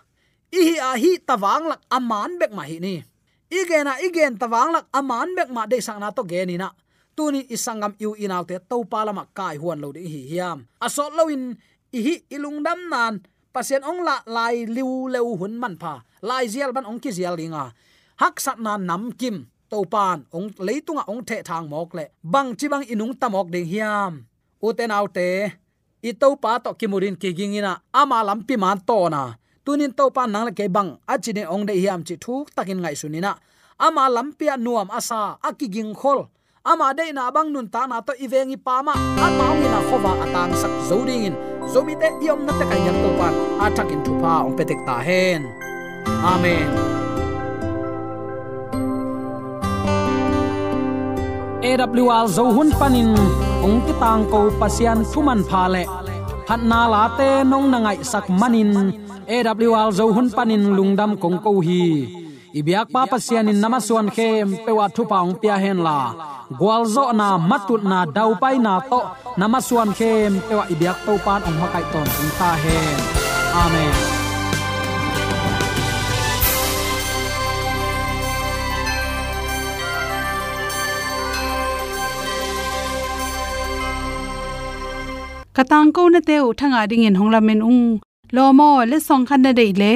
I 0.51 0.59
hi 0.67 0.75
a 0.79 0.91
hi 0.95 1.11
tawang 1.27 1.67
lak 1.71 1.81
aman 1.91 2.39
bek 2.39 2.51
ma 2.55 2.63
hi 2.63 2.79
ni. 2.79 3.03
Igena 3.51 3.99
igen 3.99 4.39
tawang 4.39 4.71
lak 4.71 4.85
aman 4.95 5.35
bek 5.35 5.49
ma 5.51 5.65
de 5.67 5.81
sang 5.81 5.99
na 5.99 6.11
to 6.11 6.23
ge 6.23 6.45
ni 6.47 6.55
na. 6.57 6.71
Tuni 7.15 7.43
isangam 7.51 7.93
yu 7.99 8.15
inaute 8.15 8.55
to 8.69 8.83
palama 8.87 9.27
kai 9.35 9.57
huan 9.59 9.79
lo 9.83 9.91
de 9.91 9.99
hi 9.99 10.21
hiam. 10.31 10.63
Asol 10.79 11.11
lo 11.17 11.27
in 11.27 11.57
i 11.91 11.99
hi 11.99 12.13
ilung 12.31 12.63
dam 12.63 12.79
nan 12.87 13.19
pasien 13.53 13.83
ong 13.83 14.01
la 14.07 14.15
lai 14.25 14.65
liu 14.65 15.07
leu 15.13 15.35
hun 15.39 15.53
man 15.61 15.75
pha. 15.81 15.93
Lai 16.29 16.47
zial 16.47 16.71
ban 16.75 16.87
ong 16.89 16.99
ki 17.03 17.11
zial 17.17 17.35
linga 17.39 17.65
hak 18.21 18.35
sat 18.39 18.57
na 18.59 18.77
nam 18.77 19.11
kim. 19.19 19.37
To 19.71 19.87
pan 19.93 20.27
ong 20.35 20.47
leitunga 20.67 21.03
ong 21.11 21.23
the 21.27 21.37
thang 21.43 21.67
mok 21.71 21.93
le. 21.97 22.05
Bang 22.23 22.55
chi 22.59 22.67
bang 22.71 22.83
inung 22.93 23.13
tamok 23.21 23.47
ding 23.53 23.67
hiam. 23.71 24.13
Uten 24.63 24.91
autte 24.91 25.29
i 26.03 26.11
to 26.21 26.35
pa 26.43 26.57
to 26.63 26.71
kimurin 26.79 27.15
ki 27.21 27.29
gingina 27.37 27.73
ama 27.93 28.17
lampi 28.27 28.55
man 28.63 28.79
to 28.87 29.09
na. 29.09 29.21
Tunin 29.65 29.93
to 29.97 30.09
pan 30.15 30.31
nang 30.31 30.45
le 30.47 30.51
ke 30.51 30.65
bang 30.75 30.89
achine 31.07 31.43
ong 31.53 31.63
de 31.67 31.73
hiam 31.81 32.01
chi 32.07 32.15
thuk 32.23 32.45
takin 32.55 32.79
ngai 32.81 32.95
sunina 33.01 33.31
ama 33.79 34.03
lampia 34.15 34.55
nuam 34.65 34.89
asa 34.91 35.37
akiging 35.47 35.93
khol 36.01 36.19
ama 36.61 36.93
de 36.93 37.09
na 37.13 37.31
bang 37.31 37.49
nun 37.53 37.67
ta 37.73 37.89
na 37.89 38.01
to 38.01 38.13
ivengi 38.13 38.57
pa 38.57 38.81
ma. 38.85 38.93
Ama 39.25 39.47
ngi 39.57 39.67
na 39.73 39.79
khowa 39.89 40.13
atang 40.23 40.53
sak 40.61 40.73
zoding 40.89 41.25
in 41.27 41.35
zomi 41.73 41.93
te 42.01 42.07
iom 42.21 42.39
na 42.45 42.53
te 42.59 42.65
kai 42.69 42.81
yang 42.85 42.99
to 43.03 43.09
pan. 43.19 43.33
Athak 43.65 43.89
thu 44.05 44.13
pa 44.21 44.45
ong 44.45 44.55
petek 44.57 44.79
ta 44.87 44.95
hen. 45.07 45.41
Amen. 46.33 46.69
AWR 51.61 52.25
zo 52.35 52.45
hun 52.55 52.69
panin. 52.79 53.13
Ong 53.65 53.77
ti 53.85 53.93
tang 54.01 54.25
ko 54.31 54.49
pasian 54.61 54.99
thuman 55.11 55.41
pha 55.49 55.63
le. 55.73 55.83
Phat 56.47 56.61
na 56.61 56.81
la 56.93 57.03
te 57.17 57.29
nong 57.51 57.67
na 57.73 57.77
ngai 57.85 57.99
sak 58.11 58.25
manin. 58.29 58.71
AWR 59.25 59.89
zo 59.97 60.05
hun 60.15 60.27
panin 60.37 60.63
lungdam 60.77 61.17
kong 61.21 61.37
ko 61.41 61.51
hi 61.65 62.20
ibyak 62.59 62.87
pa 62.93 63.01
pasian 63.11 63.49
in 63.51 63.59
namaswan 63.63 64.07
khe 64.15 64.29
pewa 64.65 64.85
thu 64.95 65.03
paung 65.11 65.33
pia 65.41 65.55
hen 65.63 65.79
la. 65.87 65.97
Gwalzo 66.59 67.05
na 67.19 67.27
matut 67.49 67.81
na 67.91 67.99
dau 68.15 68.31
pai 68.41 68.57
na 68.65 68.73
to. 68.91 69.01
Namaswan 69.39 69.89
khe 69.97 70.11
pewa 70.47 70.63
ibyak 70.73 70.97
to 71.05 71.13
pan 71.25 71.41
ong 71.47 71.57
makai 71.61 71.85
ton 71.93 72.07
ong 72.21 72.31
ta 72.39 72.49
hen. 72.63 72.97
Amen. 73.63 73.95
Katang 85.55 85.91
ko 85.95 86.07
na 86.13 86.19
te 86.27 86.35
thanga 86.59 86.81
ding 86.89 87.03
in 87.07 87.15
hongla 87.19 87.39
ung. 87.71 87.83
Lomo 88.35 88.69
le 88.89 88.97
song 89.07 89.23
khan 89.27 89.41
na 89.43 89.51
dei 89.59 89.71
le 89.81 89.95